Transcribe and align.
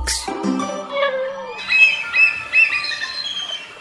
Boombox. 0.00 0.59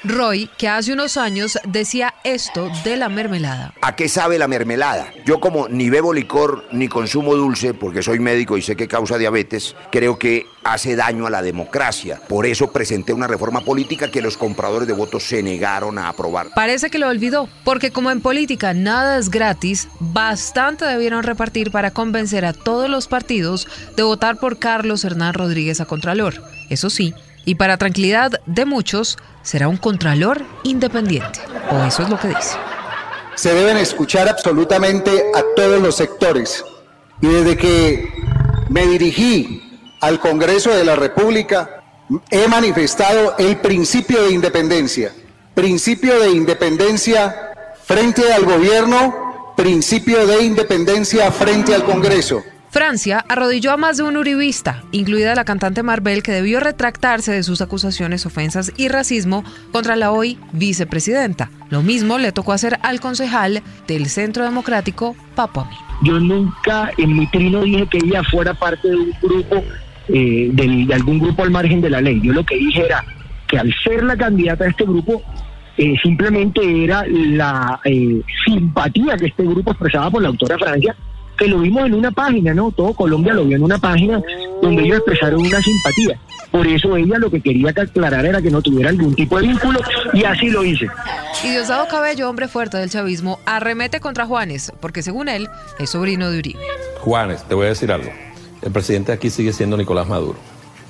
Roy, 0.03 0.49
que 0.57 0.69
hace 0.69 0.93
unos 0.93 1.17
años 1.17 1.59
decía 1.65 2.13
esto 2.23 2.69
de 2.83 2.95
la 2.95 3.09
mermelada. 3.09 3.73
¿A 3.81 3.95
qué 3.95 4.07
sabe 4.07 4.39
la 4.39 4.47
mermelada? 4.47 5.11
Yo 5.25 5.39
como 5.39 5.67
ni 5.67 5.89
bebo 5.89 6.13
licor 6.13 6.65
ni 6.71 6.87
consumo 6.87 7.35
dulce, 7.35 7.73
porque 7.73 8.01
soy 8.01 8.19
médico 8.19 8.57
y 8.57 8.61
sé 8.61 8.75
que 8.75 8.87
causa 8.87 9.17
diabetes, 9.17 9.75
creo 9.91 10.17
que 10.17 10.45
hace 10.63 10.95
daño 10.95 11.27
a 11.27 11.29
la 11.29 11.41
democracia. 11.41 12.21
Por 12.27 12.45
eso 12.45 12.71
presenté 12.71 13.11
una 13.11 13.27
reforma 13.27 13.61
política 13.61 14.09
que 14.09 14.21
los 14.21 14.37
compradores 14.37 14.87
de 14.87 14.93
votos 14.93 15.23
se 15.23 15.43
negaron 15.43 15.97
a 15.97 16.09
aprobar. 16.09 16.47
Parece 16.55 16.89
que 16.89 16.99
lo 16.99 17.09
olvidó, 17.09 17.49
porque 17.65 17.91
como 17.91 18.11
en 18.11 18.21
política 18.21 18.73
nada 18.73 19.17
es 19.17 19.29
gratis, 19.29 19.89
bastante 19.99 20.85
debieron 20.85 21.23
repartir 21.23 21.71
para 21.71 21.91
convencer 21.91 22.45
a 22.45 22.53
todos 22.53 22.89
los 22.89 23.07
partidos 23.07 23.67
de 23.97 24.03
votar 24.03 24.37
por 24.37 24.59
Carlos 24.59 25.03
Hernán 25.03 25.33
Rodríguez 25.33 25.81
a 25.81 25.85
Contralor. 25.85 26.41
Eso 26.69 26.89
sí, 26.89 27.13
y 27.45 27.55
para 27.55 27.77
tranquilidad 27.77 28.31
de 28.45 28.65
muchos, 28.65 29.17
será 29.41 29.67
un 29.67 29.77
contralor 29.77 30.41
independiente. 30.63 31.39
O 31.71 31.83
eso 31.83 32.03
es 32.03 32.09
lo 32.09 32.19
que 32.19 32.29
dice. 32.29 32.57
Se 33.35 33.53
deben 33.53 33.77
escuchar 33.77 34.27
absolutamente 34.27 35.23
a 35.33 35.43
todos 35.55 35.81
los 35.81 35.95
sectores. 35.95 36.63
Y 37.21 37.27
desde 37.27 37.57
que 37.57 38.13
me 38.69 38.85
dirigí 38.85 39.79
al 40.01 40.19
Congreso 40.19 40.71
de 40.71 40.83
la 40.83 40.95
República, 40.95 41.83
he 42.29 42.47
manifestado 42.47 43.35
el 43.37 43.57
principio 43.57 44.23
de 44.23 44.31
independencia. 44.31 45.13
Principio 45.53 46.19
de 46.19 46.29
independencia 46.29 47.51
frente 47.83 48.31
al 48.33 48.45
gobierno, 48.45 49.53
principio 49.55 50.25
de 50.25 50.43
independencia 50.43 51.31
frente 51.31 51.73
al 51.73 51.83
Congreso. 51.83 52.43
Francia 52.69 53.25
arrodilló 53.27 53.71
a 53.71 53.77
más 53.77 53.97
de 53.97 54.03
un 54.03 54.15
uribista, 54.15 54.83
incluida 54.91 55.33
la 55.33 55.43
cantante 55.43 55.81
Marvel, 55.81 56.21
que 56.21 56.31
debió 56.31 56.59
retractarse 56.59 57.31
de 57.31 57.41
sus 57.41 57.61
acusaciones, 57.61 58.27
ofensas 58.27 58.71
y 58.77 58.89
racismo 58.89 59.43
contra 59.71 59.95
la 59.95 60.11
hoy 60.11 60.37
vicepresidenta. 60.53 61.49
Lo 61.71 61.81
mismo 61.81 62.19
le 62.19 62.31
tocó 62.31 62.53
hacer 62.53 62.77
al 62.83 62.99
concejal 62.99 63.63
del 63.87 64.05
Centro 64.05 64.43
Democrático, 64.43 65.15
Papo 65.35 65.67
Yo 66.03 66.19
nunca 66.19 66.91
en 66.97 67.17
mi 67.17 67.25
trino 67.27 67.63
dije 67.63 67.87
que 67.89 67.97
ella 67.97 68.21
fuera 68.23 68.53
parte 68.53 68.87
de 68.87 68.95
un 68.95 69.11
grupo, 69.19 69.63
eh, 70.09 70.49
de, 70.53 70.93
algún 70.93 71.17
grupo 71.17 71.41
al 71.41 71.49
margen 71.49 71.81
de 71.81 71.89
la 71.89 72.01
ley. 72.01 72.21
Yo 72.21 72.33
lo 72.33 72.45
que 72.45 72.55
dije 72.55 72.85
era 72.85 73.03
que 73.47 73.57
al 73.57 73.73
ser 73.83 74.03
la 74.03 74.15
candidata 74.15 74.65
de 74.65 74.69
este 74.69 74.83
grupo, 74.83 75.23
eh, 75.75 75.95
simplemente 76.03 76.83
era 76.83 77.03
la 77.07 77.79
eh, 77.83 78.21
simpatía 78.45 79.17
que 79.17 79.25
este 79.27 79.43
grupo 79.43 79.71
expresaba 79.71 80.11
por 80.11 80.21
la 80.21 80.27
autora 80.27 80.57
Francia 80.59 80.95
que 81.39 81.47
lo 81.47 81.59
vimos 81.59 81.85
en 81.85 81.93
una 81.93 82.11
página, 82.11 82.53
¿no? 82.53 82.71
Todo 82.71 82.93
Colombia 82.93 83.33
lo 83.33 83.45
vio 83.45 83.55
en 83.55 83.63
una 83.63 83.77
página 83.77 84.21
donde 84.61 84.83
ellos 84.83 84.97
expresaron 84.97 85.39
una 85.39 85.61
simpatía. 85.61 86.19
Por 86.51 86.67
eso 86.67 86.97
ella 86.97 87.17
lo 87.17 87.31
que 87.31 87.41
quería 87.41 87.71
que 87.71 87.81
aclarar 87.81 88.25
era 88.25 88.41
que 88.41 88.51
no 88.51 88.61
tuviera 88.61 88.89
algún 88.89 89.15
tipo 89.15 89.39
de 89.39 89.47
vínculo 89.47 89.79
y 90.13 90.23
así 90.23 90.49
lo 90.49 90.63
hice. 90.63 90.87
Y 91.43 91.51
Diosdado 91.51 91.87
Cabello, 91.87 92.29
hombre 92.29 92.47
fuerte 92.47 92.77
del 92.77 92.89
chavismo, 92.89 93.39
arremete 93.45 93.99
contra 93.99 94.25
Juanes, 94.25 94.73
porque 94.81 95.01
según 95.01 95.29
él 95.29 95.47
es 95.79 95.91
sobrino 95.91 96.29
de 96.29 96.39
Uribe. 96.39 96.59
Juanes, 96.99 97.43
te 97.43 97.55
voy 97.55 97.67
a 97.67 97.69
decir 97.69 97.91
algo. 97.91 98.11
El 98.61 98.71
presidente 98.71 99.11
aquí 99.11 99.29
sigue 99.29 99.53
siendo 99.53 99.77
Nicolás 99.77 100.07
Maduro, 100.07 100.37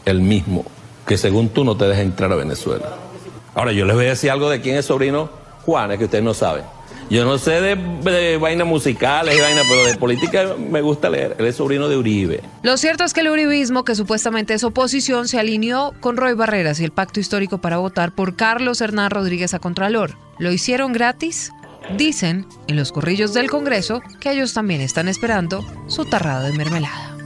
el 0.06 0.22
mismo, 0.22 0.66
que 1.06 1.18
según 1.18 1.50
tú 1.50 1.64
no 1.64 1.78
te 1.78 1.86
deja 1.86 2.02
entrar 2.02 2.32
a 2.32 2.36
Venezuela. 2.36 2.96
Ahora, 3.54 3.72
yo 3.74 3.86
les 3.86 3.96
voy 3.96 4.06
a 4.06 4.10
decir 4.10 4.32
algo 4.32 4.50
de 4.50 4.62
quién 4.62 4.78
es 4.78 4.86
sobrino 4.86 5.30
Juanes, 5.66 6.00
que 6.00 6.06
ustedes 6.06 6.24
no 6.24 6.34
saben. 6.34 6.64
Yo 7.10 7.26
no 7.26 7.38
sé 7.38 7.60
de, 7.62 8.38
vainas 8.38 8.68
musicales 8.68 9.36
y 9.36 9.42
vainas, 9.42 9.66
pero 9.68 9.86
de 9.86 9.98
política 9.98 10.56
me 10.58 10.82
gusta 10.82 11.10
leer. 11.10 11.36
Él 11.40 11.46
es 11.48 11.56
sobrino 11.56 11.88
de 11.88 11.98
Uribe. 11.98 12.42
Lo 12.62 12.78
cierto 12.78 13.04
es 13.04 13.14
que 13.14 13.22
el 13.22 13.30
uribismo, 13.30 13.84
que 13.84 13.96
supuestamente 13.96 14.54
es 14.54 14.64
oposición, 14.64 15.28
se 15.28 15.40
alineó 15.40 15.94
con 16.00 16.18
Roy 16.18 16.34
Barreras 16.34 16.80
y 16.80 16.84
el 16.84 16.92
pacto 16.92 17.20
histórico 17.20 17.60
para 17.60 17.78
votar 17.78 18.14
por 18.14 18.36
Carlos 18.36 18.82
Hernán 18.82 19.12
Rodríguez 19.12 19.54
a 19.54 19.60
Contralor. 19.60 20.18
¿Lo 20.38 20.52
hicieron 20.52 20.94
gratis? 20.94 21.52
Dicen 21.98 22.46
en 22.68 22.76
los 22.76 22.92
corrillos 22.92 23.34
del 23.34 23.50
Congreso 23.50 24.02
que 24.20 24.32
ellos 24.32 24.54
también 24.54 24.82
están 24.82 25.08
esperando 25.08 25.66
su 25.88 26.06
tarrado 26.06 26.44
de 26.44 26.54
mermelada. 26.54 27.19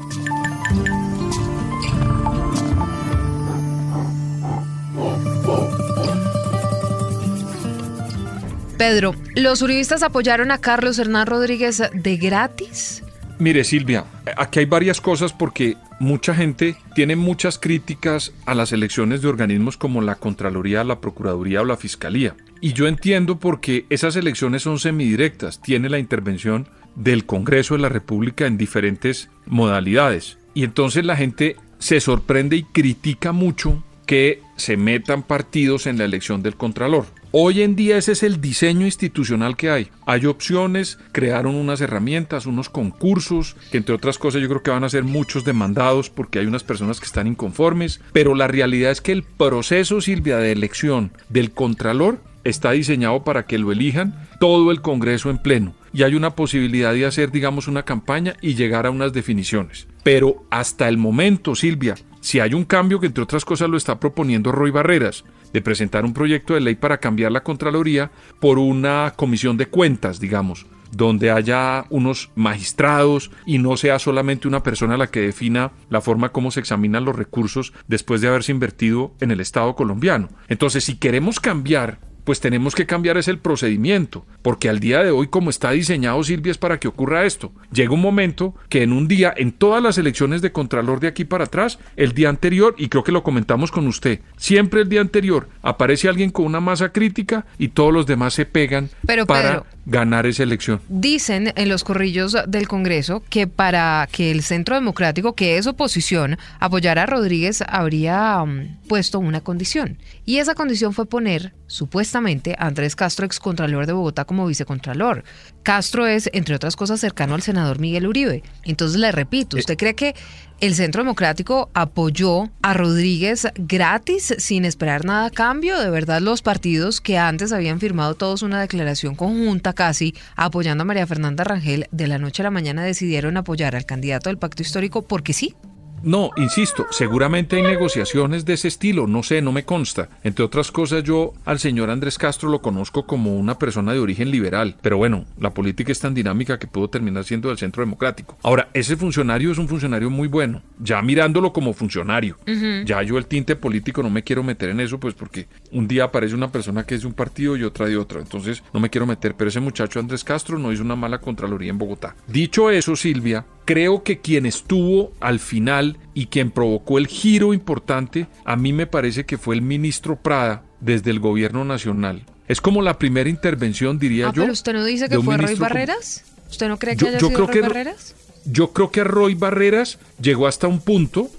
Pedro, 8.83 9.15
¿los 9.37 9.61
uribistas 9.61 10.03
apoyaron 10.03 10.51
a 10.51 10.57
Carlos 10.57 10.99
Hernán 10.99 11.25
Rodríguez 11.25 11.81
de 11.93 12.17
gratis? 12.17 13.01
Mire 13.39 13.63
Silvia, 13.63 14.03
aquí 14.35 14.59
hay 14.59 14.65
varias 14.65 14.99
cosas 14.99 15.31
porque 15.31 15.77
mucha 16.01 16.35
gente 16.35 16.75
tiene 16.93 17.15
muchas 17.15 17.57
críticas 17.57 18.33
a 18.45 18.53
las 18.53 18.73
elecciones 18.73 19.21
de 19.21 19.29
organismos 19.29 19.77
como 19.77 20.01
la 20.01 20.15
Contraloría, 20.15 20.83
la 20.83 20.99
Procuraduría 20.99 21.61
o 21.61 21.65
la 21.65 21.77
Fiscalía. 21.77 22.35
Y 22.59 22.73
yo 22.73 22.89
entiendo 22.89 23.39
porque 23.39 23.85
esas 23.89 24.17
elecciones 24.17 24.63
son 24.63 24.79
semidirectas, 24.79 25.61
tiene 25.61 25.87
la 25.87 25.99
intervención 25.99 26.67
del 26.97 27.25
Congreso 27.25 27.75
de 27.75 27.83
la 27.83 27.89
República 27.89 28.47
en 28.47 28.57
diferentes 28.57 29.29
modalidades. 29.45 30.39
Y 30.53 30.65
entonces 30.65 31.05
la 31.05 31.15
gente 31.15 31.55
se 31.79 32.01
sorprende 32.01 32.57
y 32.57 32.63
critica 32.63 33.31
mucho 33.31 33.81
que 34.05 34.41
se 34.57 34.75
metan 34.75 35.23
partidos 35.23 35.87
en 35.87 35.97
la 35.97 36.03
elección 36.03 36.43
del 36.43 36.57
Contralor. 36.57 37.05
Hoy 37.35 37.63
en 37.63 37.75
día 37.75 37.97
ese 37.97 38.11
es 38.11 38.21
el 38.21 38.41
diseño 38.41 38.85
institucional 38.85 39.57
que 39.57 39.71
hay. 39.71 39.87
Hay 40.05 40.27
opciones, 40.27 40.99
crearon 41.11 41.55
unas 41.55 41.81
herramientas, 41.81 42.45
unos 42.45 42.69
concursos, 42.69 43.55
que 43.71 43.77
entre 43.77 43.95
otras 43.95 44.19
cosas 44.19 44.39
yo 44.39 44.47
creo 44.47 44.61
que 44.61 44.69
van 44.69 44.83
a 44.83 44.89
ser 44.89 45.03
muchos 45.03 45.43
demandados 45.43 46.11
porque 46.11 46.37
hay 46.37 46.45
unas 46.45 46.63
personas 46.63 46.99
que 46.99 47.07
están 47.07 47.25
inconformes, 47.25 48.01
pero 48.11 48.35
la 48.35 48.47
realidad 48.47 48.91
es 48.91 49.01
que 49.01 49.13
el 49.13 49.23
proceso, 49.23 49.99
Silvia, 49.99 50.37
de 50.37 50.51
elección 50.51 51.11
del 51.29 51.49
Contralor 51.53 52.19
está 52.43 52.69
diseñado 52.69 53.23
para 53.23 53.47
que 53.47 53.57
lo 53.57 53.71
elijan 53.71 54.13
todo 54.39 54.69
el 54.69 54.81
Congreso 54.81 55.31
en 55.31 55.39
pleno 55.39 55.73
y 55.91 56.03
hay 56.03 56.13
una 56.13 56.35
posibilidad 56.35 56.93
de 56.93 57.07
hacer, 57.07 57.31
digamos, 57.31 57.67
una 57.67 57.81
campaña 57.81 58.35
y 58.41 58.53
llegar 58.53 58.85
a 58.85 58.91
unas 58.91 59.11
definiciones. 59.11 59.87
Pero 60.03 60.45
hasta 60.51 60.87
el 60.87 60.99
momento, 60.99 61.55
Silvia, 61.55 61.95
si 62.23 62.39
hay 62.39 62.53
un 62.53 62.63
cambio 62.63 63.01
que 63.01 63.07
entre 63.07 63.23
otras 63.23 63.43
cosas 63.43 63.69
lo 63.69 63.75
está 63.75 63.99
proponiendo 63.99 64.53
Roy 64.53 64.71
Barreras, 64.71 65.25
de 65.51 65.61
presentar 65.61 66.05
un 66.05 66.13
proyecto 66.13 66.53
de 66.53 66.61
ley 66.61 66.75
para 66.75 66.99
cambiar 66.99 67.33
la 67.33 67.43
Contraloría 67.43 68.11
por 68.39 68.59
una 68.59 69.11
comisión 69.17 69.57
de 69.57 69.65
cuentas, 69.65 70.21
digamos, 70.21 70.65
donde 70.89 71.31
haya 71.31 71.85
unos 71.89 72.31
magistrados 72.35 73.29
y 73.45 73.57
no 73.57 73.75
sea 73.75 73.99
solamente 73.99 74.47
una 74.47 74.63
persona 74.63 74.95
la 74.95 75.07
que 75.07 75.19
defina 75.19 75.73
la 75.89 75.99
forma 75.99 76.29
como 76.29 76.49
se 76.49 76.61
examinan 76.61 77.03
los 77.03 77.17
recursos 77.17 77.73
después 77.89 78.21
de 78.21 78.29
haberse 78.29 78.53
invertido 78.53 79.13
en 79.19 79.31
el 79.31 79.41
Estado 79.41 79.75
colombiano. 79.75 80.29
Entonces, 80.47 80.85
si 80.85 80.95
queremos 80.95 81.41
cambiar 81.41 81.99
pues 82.23 82.39
tenemos 82.39 82.75
que 82.75 82.85
cambiar 82.85 83.17
ese 83.17 83.33
el 83.33 83.39
procedimiento, 83.39 84.25
porque 84.41 84.69
al 84.69 84.79
día 84.79 85.03
de 85.03 85.11
hoy 85.11 85.27
como 85.27 85.49
está 85.49 85.71
diseñado 85.71 86.23
Silvia 86.23 86.51
es 86.51 86.57
para 86.57 86.79
que 86.79 86.87
ocurra 86.87 87.25
esto. 87.25 87.51
Llega 87.71 87.93
un 87.93 88.01
momento 88.01 88.53
que 88.69 88.83
en 88.83 88.93
un 88.93 89.07
día, 89.07 89.33
en 89.35 89.51
todas 89.51 89.81
las 89.81 89.97
elecciones 89.97 90.41
de 90.41 90.51
Contralor 90.51 90.99
de 90.99 91.07
aquí 91.07 91.25
para 91.25 91.45
atrás, 91.45 91.79
el 91.95 92.13
día 92.13 92.29
anterior, 92.29 92.75
y 92.77 92.89
creo 92.89 93.03
que 93.03 93.11
lo 93.11 93.23
comentamos 93.23 93.71
con 93.71 93.87
usted, 93.87 94.19
siempre 94.37 94.81
el 94.81 94.89
día 94.89 95.01
anterior 95.01 95.49
aparece 95.61 96.07
alguien 96.07 96.29
con 96.29 96.45
una 96.45 96.59
masa 96.59 96.89
crítica 96.89 97.45
y 97.57 97.69
todos 97.69 97.91
los 97.91 98.05
demás 98.05 98.33
se 98.35 98.45
pegan 98.45 98.89
para 99.27 99.63
ganar 99.85 100.25
esa 100.25 100.43
elección. 100.43 100.81
Dicen 100.87 101.53
en 101.55 101.69
los 101.69 101.83
corrillos 101.83 102.35
del 102.47 102.67
Congreso 102.67 103.23
que 103.29 103.47
para 103.47 104.07
que 104.11 104.31
el 104.31 104.43
Centro 104.43 104.75
Democrático, 104.75 105.33
que 105.33 105.57
es 105.57 105.67
oposición, 105.67 106.37
apoyara 106.59 107.03
a 107.03 107.05
Rodríguez, 107.05 107.63
habría 107.67 108.41
um, 108.41 108.77
puesto 108.87 109.19
una 109.19 109.41
condición. 109.41 109.97
Y 110.25 110.37
esa 110.37 110.55
condición 110.55 110.93
fue 110.93 111.05
poner, 111.05 111.53
supuestamente, 111.67 112.55
a 112.57 112.67
Andrés 112.67 112.95
Castro, 112.95 113.25
excontralor 113.25 113.85
de 113.85 113.93
Bogotá, 113.93 114.25
como 114.25 114.47
vicecontralor. 114.47 115.23
Castro 115.63 116.05
es, 116.05 116.29
entre 116.33 116.55
otras 116.55 116.75
cosas, 116.75 116.99
cercano 116.99 117.35
al 117.35 117.41
senador 117.41 117.79
Miguel 117.79 118.07
Uribe. 118.07 118.43
Entonces 118.63 118.99
le 118.99 119.11
repito, 119.11 119.57
¿usted 119.57 119.77
cree 119.77 119.95
que 119.95 120.13
el 120.59 120.75
Centro 120.75 121.03
Democrático 121.03 121.69
apoyó 121.73 122.49
a 122.61 122.73
Rodríguez 122.73 123.47
gratis, 123.55 124.35
sin 124.37 124.65
esperar 124.65 125.05
nada 125.05 125.25
a 125.25 125.31
cambio? 125.31 125.79
¿De 125.79 125.89
verdad 125.89 126.21
los 126.21 126.41
partidos 126.41 127.01
que 127.01 127.17
antes 127.17 127.51
habían 127.51 127.79
firmado 127.79 128.15
todos 128.15 128.43
una 128.43 128.61
declaración 128.61 129.15
conjunta 129.15 129.73
casi 129.73 130.13
apoyando 130.35 130.83
a 130.83 130.85
María 130.85 131.07
Fernanda 131.07 131.43
Rangel, 131.43 131.87
de 131.91 132.07
la 132.07 132.17
noche 132.17 132.43
a 132.43 132.45
la 132.45 132.51
mañana 132.51 132.83
decidieron 132.83 133.37
apoyar 133.37 133.75
al 133.75 133.85
candidato 133.85 134.29
del 134.29 134.37
pacto 134.37 134.61
histórico 134.61 135.01
porque 135.01 135.33
sí? 135.33 135.55
No, 136.03 136.31
insisto, 136.35 136.85
seguramente 136.91 137.55
hay 137.55 137.61
negociaciones 137.61 138.43
de 138.43 138.53
ese 138.53 138.67
estilo, 138.67 139.07
no 139.07 139.23
sé, 139.23 139.41
no 139.41 139.53
me 139.53 139.63
consta. 139.63 140.09
Entre 140.21 140.43
otras 140.43 140.69
cosas, 140.69 141.01
yo 141.03 141.33
al 141.45 141.59
señor 141.59 141.89
Andrés 141.89 142.17
Castro 142.17 142.49
lo 142.49 142.61
conozco 142.61 143.05
como 143.05 143.37
una 143.37 143.57
persona 143.57 143.93
de 143.93 143.99
origen 143.99 144.29
liberal, 144.29 144.75
pero 144.81 144.97
bueno, 144.97 145.23
la 145.39 145.53
política 145.53 145.93
es 145.93 145.99
tan 146.01 146.13
dinámica 146.13 146.59
que 146.59 146.67
pudo 146.67 146.89
terminar 146.89 147.23
siendo 147.23 147.47
del 147.47 147.57
centro 147.57 147.83
democrático. 147.83 148.37
Ahora, 148.43 148.67
ese 148.73 148.97
funcionario 148.97 149.53
es 149.53 149.57
un 149.57 149.69
funcionario 149.69 150.09
muy 150.09 150.27
bueno, 150.27 150.61
ya 150.77 151.01
mirándolo 151.01 151.53
como 151.53 151.73
funcionario. 151.73 152.37
Ya 152.85 153.01
yo 153.01 153.17
el 153.17 153.25
tinte 153.25 153.55
político 153.55 154.03
no 154.03 154.09
me 154.09 154.23
quiero 154.23 154.43
meter 154.43 154.71
en 154.71 154.81
eso, 154.81 154.99
pues 154.99 155.13
porque 155.13 155.47
un 155.71 155.87
día 155.87 156.03
aparece 156.03 156.35
una 156.35 156.51
persona 156.51 156.85
que 156.85 156.95
es 156.95 157.01
de 157.01 157.07
un 157.07 157.13
partido 157.13 157.55
y 157.55 157.63
otra 157.63 157.85
de 157.85 157.95
otro, 157.95 158.19
entonces 158.19 158.61
no 158.73 158.81
me 158.81 158.89
quiero 158.89 159.07
meter, 159.07 159.35
pero 159.35 159.47
ese 159.47 159.61
muchacho 159.61 160.01
Andrés 160.01 160.25
Castro 160.25 160.59
no 160.59 160.73
hizo 160.73 160.83
una 160.83 160.97
mala 160.97 161.19
Contraloría 161.19 161.69
en 161.69 161.77
Bogotá. 161.77 162.13
Dicho 162.27 162.69
eso, 162.69 162.97
Silvia, 162.97 163.45
creo 163.65 164.03
que 164.03 164.19
quien 164.19 164.45
estuvo 164.45 165.11
al 165.19 165.39
final 165.39 165.97
y 166.13 166.27
quien 166.27 166.51
provocó 166.51 166.97
el 166.97 167.07
giro 167.07 167.53
importante, 167.53 168.27
a 168.45 168.55
mí 168.55 168.73
me 168.73 168.87
parece 168.87 169.25
que 169.25 169.37
fue 169.37 169.55
el 169.55 169.61
ministro 169.61 170.15
Prada 170.17 170.63
desde 170.79 171.11
el 171.11 171.19
gobierno 171.19 171.63
nacional. 171.65 172.23
Es 172.47 172.59
como 172.61 172.81
la 172.81 172.97
primera 172.99 173.29
intervención, 173.29 173.99
diría 173.99 174.27
Ah, 174.29 174.33
yo. 174.35 174.41
pero 174.43 174.53
usted 174.53 174.73
no 174.73 174.83
dice 174.83 175.07
que 175.09 175.19
fue 175.21 175.37
Roy 175.37 175.55
Barreras. 175.55 176.25
¿Usted 176.49 176.67
no 176.67 176.77
cree 176.77 176.95
que 176.95 177.01
Yo- 177.05 177.07
haya 177.07 177.17
yo 177.19 177.27
sido 177.27 177.37
creo 177.37 177.47
Roy 177.47 177.53
que- 177.53 177.61
Barreras? 177.61 178.15
Yo 178.45 178.73
creo 178.73 178.91
que 178.91 179.03
Roy 179.05 179.35
Barreras 179.35 179.97
llegó 180.21 180.47
hasta 180.47 180.67
un 180.67 180.81
punto 180.81 181.29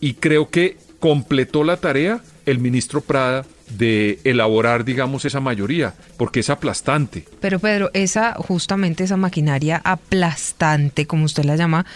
y 0.00 0.14
creo 0.14 0.50
que 0.50 0.76
completó 1.00 1.64
la 1.64 1.78
tarea 1.78 2.22
el 2.46 2.58
ministro 2.58 3.00
Prada 3.00 3.46
de 3.70 4.18
elaborar, 4.24 4.84
digamos, 4.84 5.24
esa 5.24 5.40
mayoría, 5.40 5.94
porque 6.16 6.40
es 6.40 6.50
aplastante. 6.50 7.24
Pero 7.40 7.58
Pedro, 7.58 7.90
esa 7.94 8.34
justamente 8.34 9.04
esa 9.04 9.16
maquinaria 9.16 9.80
aplastante, 9.84 11.06
como 11.06 11.24
usted 11.24 11.44
la 11.44 11.56
llama, 11.56 11.86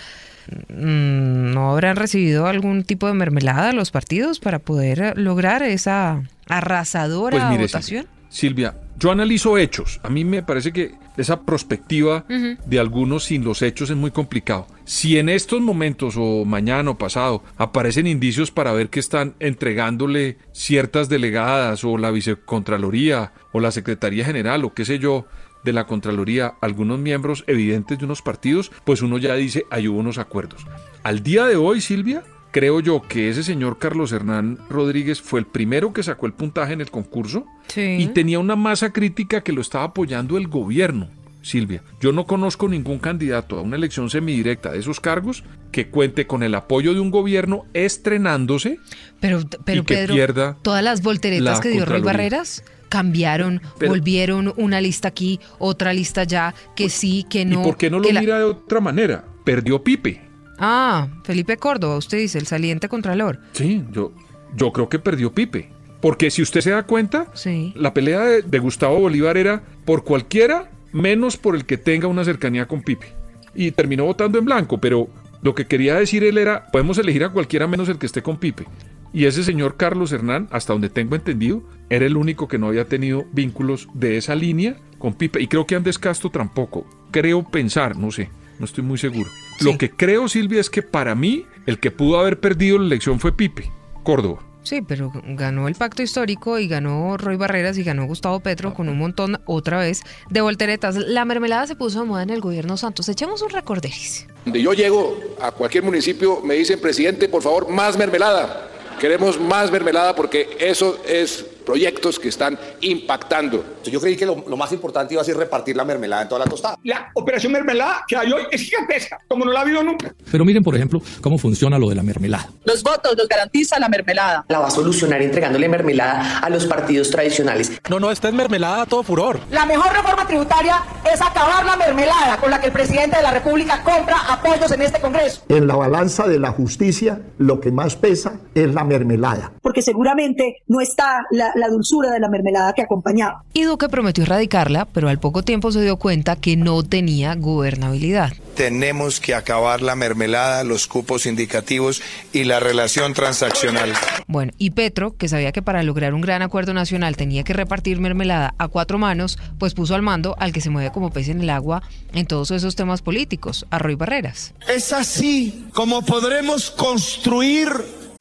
mm, 0.68 1.52
¿no 1.52 1.70
habrán 1.72 1.96
recibido 1.96 2.46
algún 2.46 2.84
tipo 2.84 3.06
de 3.06 3.14
mermelada 3.14 3.72
los 3.72 3.90
partidos 3.90 4.40
para 4.40 4.58
poder 4.58 5.18
lograr 5.18 5.62
esa 5.62 6.22
arrasadora 6.48 7.38
Pues 7.38 7.50
mire, 7.50 7.62
votación? 7.64 8.06
Silvia, 8.28 8.74
yo 8.98 9.10
analizo 9.10 9.58
hechos. 9.58 10.00
A 10.02 10.10
mí 10.10 10.24
me 10.24 10.42
parece 10.42 10.72
que 10.72 10.94
esa 11.16 11.42
perspectiva 11.42 12.24
de 12.28 12.78
algunos 12.78 13.24
sin 13.24 13.44
los 13.44 13.62
hechos 13.62 13.90
es 13.90 13.96
muy 13.96 14.10
complicado. 14.10 14.66
Si 14.84 15.18
en 15.18 15.28
estos 15.28 15.60
momentos 15.60 16.14
o 16.16 16.44
mañana 16.44 16.90
o 16.90 16.98
pasado 16.98 17.42
aparecen 17.56 18.06
indicios 18.06 18.50
para 18.50 18.72
ver 18.72 18.88
que 18.88 19.00
están 19.00 19.34
entregándole 19.40 20.38
ciertas 20.52 21.08
delegadas 21.08 21.84
o 21.84 21.98
la 21.98 22.10
vicecontraloría 22.10 23.32
o 23.52 23.60
la 23.60 23.70
secretaría 23.70 24.24
general 24.24 24.64
o 24.64 24.74
qué 24.74 24.84
sé 24.84 24.98
yo 24.98 25.26
de 25.64 25.72
la 25.72 25.86
Contraloría 25.86 26.54
algunos 26.60 26.98
miembros 26.98 27.44
evidentes 27.48 27.98
de 27.98 28.04
unos 28.04 28.22
partidos, 28.22 28.70
pues 28.84 29.02
uno 29.02 29.18
ya 29.18 29.34
dice, 29.34 29.64
hay 29.70 29.88
hubo 29.88 29.98
unos 29.98 30.16
acuerdos. 30.16 30.64
Al 31.02 31.24
día 31.24 31.44
de 31.46 31.56
hoy, 31.56 31.80
Silvia, 31.80 32.22
creo 32.52 32.80
yo 32.80 33.02
que 33.02 33.28
ese 33.28 33.42
señor 33.42 33.78
Carlos 33.78 34.12
Hernán 34.12 34.58
Rodríguez 34.70 35.20
fue 35.20 35.40
el 35.40 35.46
primero 35.46 35.92
que 35.92 36.02
sacó 36.02 36.26
el 36.26 36.32
puntaje 36.32 36.72
en 36.72 36.80
el 36.80 36.90
concurso 36.90 37.44
Sí. 37.68 37.96
y 38.00 38.06
tenía 38.08 38.38
una 38.38 38.56
masa 38.56 38.92
crítica 38.92 39.42
que 39.42 39.52
lo 39.52 39.60
estaba 39.60 39.84
apoyando 39.84 40.38
el 40.38 40.48
gobierno. 40.48 41.08
Silvia, 41.42 41.80
yo 42.00 42.10
no 42.10 42.26
conozco 42.26 42.68
ningún 42.68 42.98
candidato 42.98 43.56
a 43.56 43.62
una 43.62 43.76
elección 43.76 44.10
semidirecta 44.10 44.72
de 44.72 44.80
esos 44.80 44.98
cargos 44.98 45.44
que 45.70 45.86
cuente 45.88 46.26
con 46.26 46.42
el 46.42 46.56
apoyo 46.56 46.92
de 46.92 46.98
un 46.98 47.12
gobierno 47.12 47.66
estrenándose. 47.72 48.78
Pero, 49.20 49.40
pero 49.64 49.82
y 49.82 49.84
que 49.84 49.94
Pedro, 49.94 50.14
pierda 50.14 50.56
todas 50.62 50.82
las 50.82 51.02
volteretas 51.02 51.56
la 51.58 51.60
que 51.60 51.68
dio 51.70 51.84
Roy. 51.84 52.00
Barreras 52.00 52.64
cambiaron, 52.88 53.60
Pero- 53.78 53.90
volvieron 53.92 54.52
una 54.56 54.80
lista 54.80 55.08
aquí, 55.08 55.38
otra 55.58 55.92
lista 55.92 56.22
allá, 56.22 56.54
que 56.74 56.88
sí, 56.88 57.24
que 57.28 57.44
no. 57.44 57.60
¿Y 57.60 57.64
por 57.64 57.76
qué 57.76 57.90
no 57.90 57.98
lo 58.00 58.10
la- 58.10 58.20
mira 58.20 58.38
de 58.38 58.44
otra 58.44 58.80
manera? 58.80 59.24
Perdió 59.44 59.82
Pipe. 59.82 60.22
Ah, 60.58 61.08
Felipe 61.24 61.56
Córdoba, 61.56 61.96
usted 61.96 62.18
dice, 62.18 62.38
el 62.38 62.46
saliente 62.46 62.88
contralor. 62.88 63.38
Sí, 63.52 63.84
yo, 63.92 64.12
yo 64.56 64.72
creo 64.72 64.88
que 64.88 64.98
perdió 64.98 65.32
Pipe. 65.32 65.70
Porque 66.00 66.30
si 66.30 66.42
usted 66.42 66.60
se 66.60 66.70
da 66.70 66.84
cuenta, 66.84 67.26
Sí. 67.34 67.72
la 67.76 67.92
pelea 67.94 68.20
de, 68.20 68.42
de 68.42 68.58
Gustavo 68.58 68.98
Bolívar 69.00 69.36
era 69.36 69.62
por 69.84 70.04
cualquiera 70.04 70.70
menos 70.92 71.36
por 71.36 71.56
el 71.56 71.64
que 71.64 71.78
tenga 71.78 72.06
una 72.08 72.24
cercanía 72.24 72.66
con 72.66 72.82
Pipe. 72.82 73.06
Y 73.54 73.70
terminó 73.72 74.04
votando 74.04 74.38
en 74.38 74.44
blanco, 74.44 74.78
pero 74.78 75.08
lo 75.42 75.54
que 75.54 75.66
quería 75.66 75.94
decir 75.96 76.22
él 76.24 76.38
era, 76.38 76.66
podemos 76.70 76.98
elegir 76.98 77.24
a 77.24 77.30
cualquiera 77.30 77.66
menos 77.66 77.88
el 77.88 77.98
que 77.98 78.06
esté 78.06 78.22
con 78.22 78.36
Pipe. 78.38 78.66
Y 79.12 79.24
ese 79.24 79.42
señor 79.44 79.76
Carlos 79.76 80.12
Hernán, 80.12 80.48
hasta 80.50 80.72
donde 80.74 80.90
tengo 80.90 81.14
entendido, 81.16 81.62
era 81.88 82.04
el 82.04 82.16
único 82.16 82.48
que 82.48 82.58
no 82.58 82.68
había 82.68 82.84
tenido 82.86 83.24
vínculos 83.32 83.88
de 83.94 84.18
esa 84.18 84.34
línea 84.34 84.76
con 84.98 85.14
Pipe. 85.14 85.40
Y 85.40 85.46
creo 85.48 85.66
que 85.66 85.74
Andrés 85.76 85.98
Castro 85.98 86.30
tampoco. 86.30 86.86
Creo 87.10 87.42
pensar, 87.48 87.96
no 87.96 88.10
sé, 88.10 88.28
no 88.58 88.64
estoy 88.64 88.84
muy 88.84 88.98
seguro. 88.98 89.30
Lo 89.60 89.78
que 89.78 89.90
creo, 89.90 90.28
Silvia, 90.28 90.60
es 90.60 90.70
que 90.70 90.82
para 90.82 91.14
mí 91.14 91.46
el 91.66 91.78
que 91.78 91.90
pudo 91.90 92.18
haber 92.18 92.40
perdido 92.40 92.78
la 92.78 92.86
elección 92.86 93.20
fue 93.20 93.36
Pipe, 93.36 93.70
Córdoba. 94.02 94.42
Sí, 94.66 94.82
pero 94.82 95.12
ganó 95.14 95.68
el 95.68 95.76
pacto 95.76 96.02
histórico 96.02 96.58
y 96.58 96.66
ganó 96.66 97.16
Roy 97.16 97.36
Barreras 97.36 97.78
y 97.78 97.84
ganó 97.84 98.04
Gustavo 98.06 98.40
Petro 98.40 98.74
con 98.74 98.88
un 98.88 98.98
montón 98.98 99.40
otra 99.44 99.78
vez 99.78 100.02
de 100.28 100.40
volteretas. 100.40 100.96
La 100.96 101.24
mermelada 101.24 101.68
se 101.68 101.76
puso 101.76 102.00
de 102.00 102.06
moda 102.06 102.24
en 102.24 102.30
el 102.30 102.40
gobierno 102.40 102.76
Santos. 102.76 103.08
Echemos 103.08 103.42
un 103.42 103.50
recorderis. 103.50 104.26
Donde 104.44 104.60
yo 104.60 104.72
llego 104.72 105.20
a 105.40 105.52
cualquier 105.52 105.84
municipio, 105.84 106.40
me 106.42 106.54
dicen, 106.54 106.80
presidente, 106.80 107.28
por 107.28 107.42
favor, 107.42 107.68
más 107.68 107.96
mermelada. 107.96 108.68
Queremos 108.98 109.38
más 109.40 109.70
mermelada 109.70 110.16
porque 110.16 110.56
eso 110.58 110.98
es 111.06 111.46
proyectos 111.66 112.18
que 112.18 112.28
están 112.28 112.58
impactando. 112.80 113.76
Yo 113.84 114.00
creí 114.00 114.16
que 114.16 114.24
lo, 114.24 114.44
lo 114.48 114.56
más 114.56 114.72
importante 114.72 115.14
iba 115.14 115.20
a 115.20 115.24
ser 115.24 115.36
repartir 115.36 115.76
la 115.76 115.84
mermelada 115.84 116.22
en 116.22 116.28
toda 116.28 116.38
la 116.38 116.50
tostada. 116.50 116.78
La 116.84 117.10
operación 117.14 117.52
mermelada 117.52 118.04
que 118.08 118.16
hay 118.16 118.32
hoy 118.32 118.44
es 118.50 118.62
gigantesca, 118.62 119.18
como 119.28 119.44
no 119.44 119.52
la 119.52 119.60
ha 119.60 119.62
habido 119.62 119.82
nunca. 119.82 120.14
Pero 120.30 120.44
miren, 120.44 120.62
por 120.62 120.74
ejemplo, 120.74 121.02
cómo 121.20 121.36
funciona 121.38 121.78
lo 121.78 121.88
de 121.88 121.96
la 121.96 122.02
mermelada. 122.02 122.48
Los 122.64 122.82
votos 122.82 123.14
los 123.16 123.28
garantiza 123.28 123.78
la 123.78 123.88
mermelada. 123.88 124.44
La 124.48 124.60
va 124.60 124.68
a 124.68 124.70
solucionar 124.70 125.20
entregándole 125.20 125.68
mermelada 125.68 126.38
a 126.38 126.48
los 126.48 126.66
partidos 126.66 127.10
tradicionales. 127.10 127.72
No, 127.90 128.00
no, 128.00 128.10
esta 128.10 128.28
es 128.28 128.34
mermelada 128.34 128.82
a 128.82 128.86
todo 128.86 129.02
furor. 129.02 129.40
La 129.50 129.66
mejor 129.66 129.92
reforma 129.92 130.26
tributaria 130.26 130.82
es 131.12 131.20
acabar 131.20 131.64
la 131.64 131.76
mermelada 131.76 132.36
con 132.38 132.50
la 132.50 132.60
que 132.60 132.66
el 132.66 132.72
presidente 132.72 133.16
de 133.16 133.22
la 133.22 133.32
República 133.32 133.82
compra 133.82 134.16
apoyos 134.28 134.70
en 134.70 134.82
este 134.82 135.00
Congreso. 135.00 135.42
En 135.48 135.66
la 135.66 135.76
balanza 135.76 136.28
de 136.28 136.38
la 136.38 136.52
justicia, 136.52 137.20
lo 137.38 137.60
que 137.60 137.72
más 137.72 137.96
pesa 137.96 138.40
es 138.54 138.72
la 138.72 138.84
mermelada. 138.84 139.52
Porque 139.62 139.82
seguramente 139.82 140.62
no 140.68 140.80
está 140.80 141.24
la, 141.30 141.52
la 141.56 141.68
dulzura 141.68 142.10
de 142.10 142.20
la 142.20 142.28
mermelada 142.28 142.72
que 142.72 142.82
acompañaba. 142.82 143.44
Y 143.52 143.62
Duque 143.62 143.88
prometió 143.88 144.24
erradicarla, 144.24 144.86
pero 144.86 145.08
al 145.08 145.18
poco 145.18 145.42
tiempo 145.42 145.72
se 145.72 145.82
dio 145.82 145.96
cuenta 145.96 146.36
que 146.36 146.56
no 146.56 146.82
tenía 146.82 147.34
gobernabilidad. 147.34 148.32
Tenemos 148.54 149.20
que 149.20 149.34
acabar 149.34 149.82
la 149.82 149.96
mermelada, 149.96 150.64
los 150.64 150.86
cupos 150.86 151.26
indicativos 151.26 152.02
y 152.32 152.44
la 152.44 152.60
relación 152.60 153.12
transaccional. 153.12 153.92
Bueno, 154.26 154.52
y 154.58 154.70
Petro, 154.70 155.16
que 155.16 155.28
sabía 155.28 155.52
que 155.52 155.62
para 155.62 155.82
lograr 155.82 156.14
un 156.14 156.20
gran 156.20 156.42
acuerdo 156.42 156.72
nacional 156.72 157.16
tenía 157.16 157.44
que 157.44 157.52
repartir 157.52 158.00
mermelada 158.00 158.54
a 158.58 158.68
cuatro 158.68 158.98
manos, 158.98 159.38
pues 159.58 159.74
puso 159.74 159.94
al 159.94 160.02
mando 160.02 160.36
al 160.38 160.52
que 160.52 160.60
se 160.60 160.70
mueve 160.70 160.90
como 160.90 161.10
pez 161.10 161.28
en 161.28 161.42
el 161.42 161.50
agua 161.50 161.82
en 162.14 162.26
todos 162.26 162.50
esos 162.50 162.76
temas 162.76 163.02
políticos, 163.02 163.66
a 163.70 163.78
Roy 163.78 163.94
Barreras. 163.94 164.54
Es 164.68 164.92
así 164.92 165.66
como 165.72 166.02
podremos 166.02 166.70
construir 166.70 167.68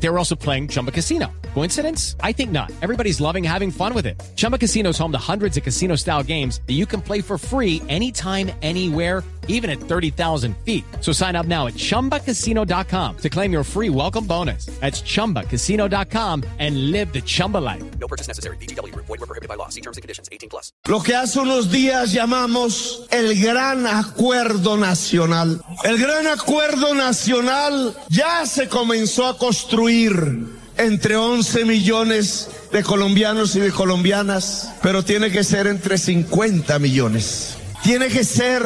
They 0.00 0.08
were 0.08 0.18
also 0.18 0.36
playing 0.36 0.68
Chumba 0.68 0.92
Casino. 0.92 1.32
Coincidence? 1.54 2.14
I 2.20 2.32
think 2.32 2.52
not. 2.52 2.70
Everybody's 2.82 3.20
loving 3.20 3.42
having 3.42 3.70
fun 3.70 3.92
with 3.94 4.06
it. 4.06 4.22
Chumba 4.36 4.58
Casino 4.58 4.90
is 4.90 4.98
home 4.98 5.10
to 5.12 5.18
hundreds 5.18 5.56
of 5.56 5.64
casino 5.64 5.96
style 5.96 6.22
games 6.22 6.60
that 6.66 6.74
you 6.74 6.86
can 6.86 7.02
play 7.02 7.20
for 7.20 7.36
free 7.36 7.82
anytime, 7.88 8.52
anywhere, 8.62 9.24
even 9.48 9.70
at 9.70 9.80
30,000 9.80 10.56
feet. 10.58 10.84
So 11.00 11.10
sign 11.10 11.34
up 11.34 11.46
now 11.46 11.66
at 11.66 11.74
chumbacasino.com 11.74 13.16
to 13.16 13.28
claim 13.28 13.50
your 13.50 13.64
free 13.64 13.88
welcome 13.88 14.24
bonus. 14.26 14.66
That's 14.78 15.02
chumbacasino.com 15.02 16.44
and 16.58 16.92
live 16.92 17.12
the 17.12 17.22
Chumba 17.22 17.58
life. 17.58 17.82
No 17.98 18.06
purchase 18.06 18.28
necessary. 18.28 18.56
BGW. 18.58 18.94
Void 18.94 19.08
were 19.08 19.26
prohibited 19.26 19.48
by 19.48 19.56
law. 19.56 19.68
See 19.68 19.80
terms 19.80 19.96
and 19.96 20.02
conditions. 20.02 20.28
18 20.30 20.48
plus. 20.48 20.72
lo 20.86 21.00
que 21.00 21.14
hace 21.14 21.40
unos 21.40 21.70
días 21.72 22.12
llamamos 22.12 23.06
el 23.10 23.40
Gran 23.40 23.86
Acuerdo 23.86 24.76
Nacional. 24.76 25.60
El 25.82 25.98
Gran 25.98 26.26
Acuerdo 26.26 26.94
Nacional 26.94 27.96
ya 28.10 28.44
se 28.46 28.68
comenzó 28.68 29.26
a 29.26 29.38
construir 29.38 29.87
entre 29.88 31.16
11 31.16 31.64
millones 31.64 32.50
de 32.70 32.82
colombianos 32.82 33.56
y 33.56 33.60
de 33.60 33.70
colombianas, 33.70 34.74
pero 34.82 35.02
tiene 35.02 35.30
que 35.30 35.44
ser 35.44 35.66
entre 35.66 35.96
50 35.96 36.78
millones. 36.78 37.56
Tiene 37.82 38.08
que 38.08 38.22
ser 38.22 38.62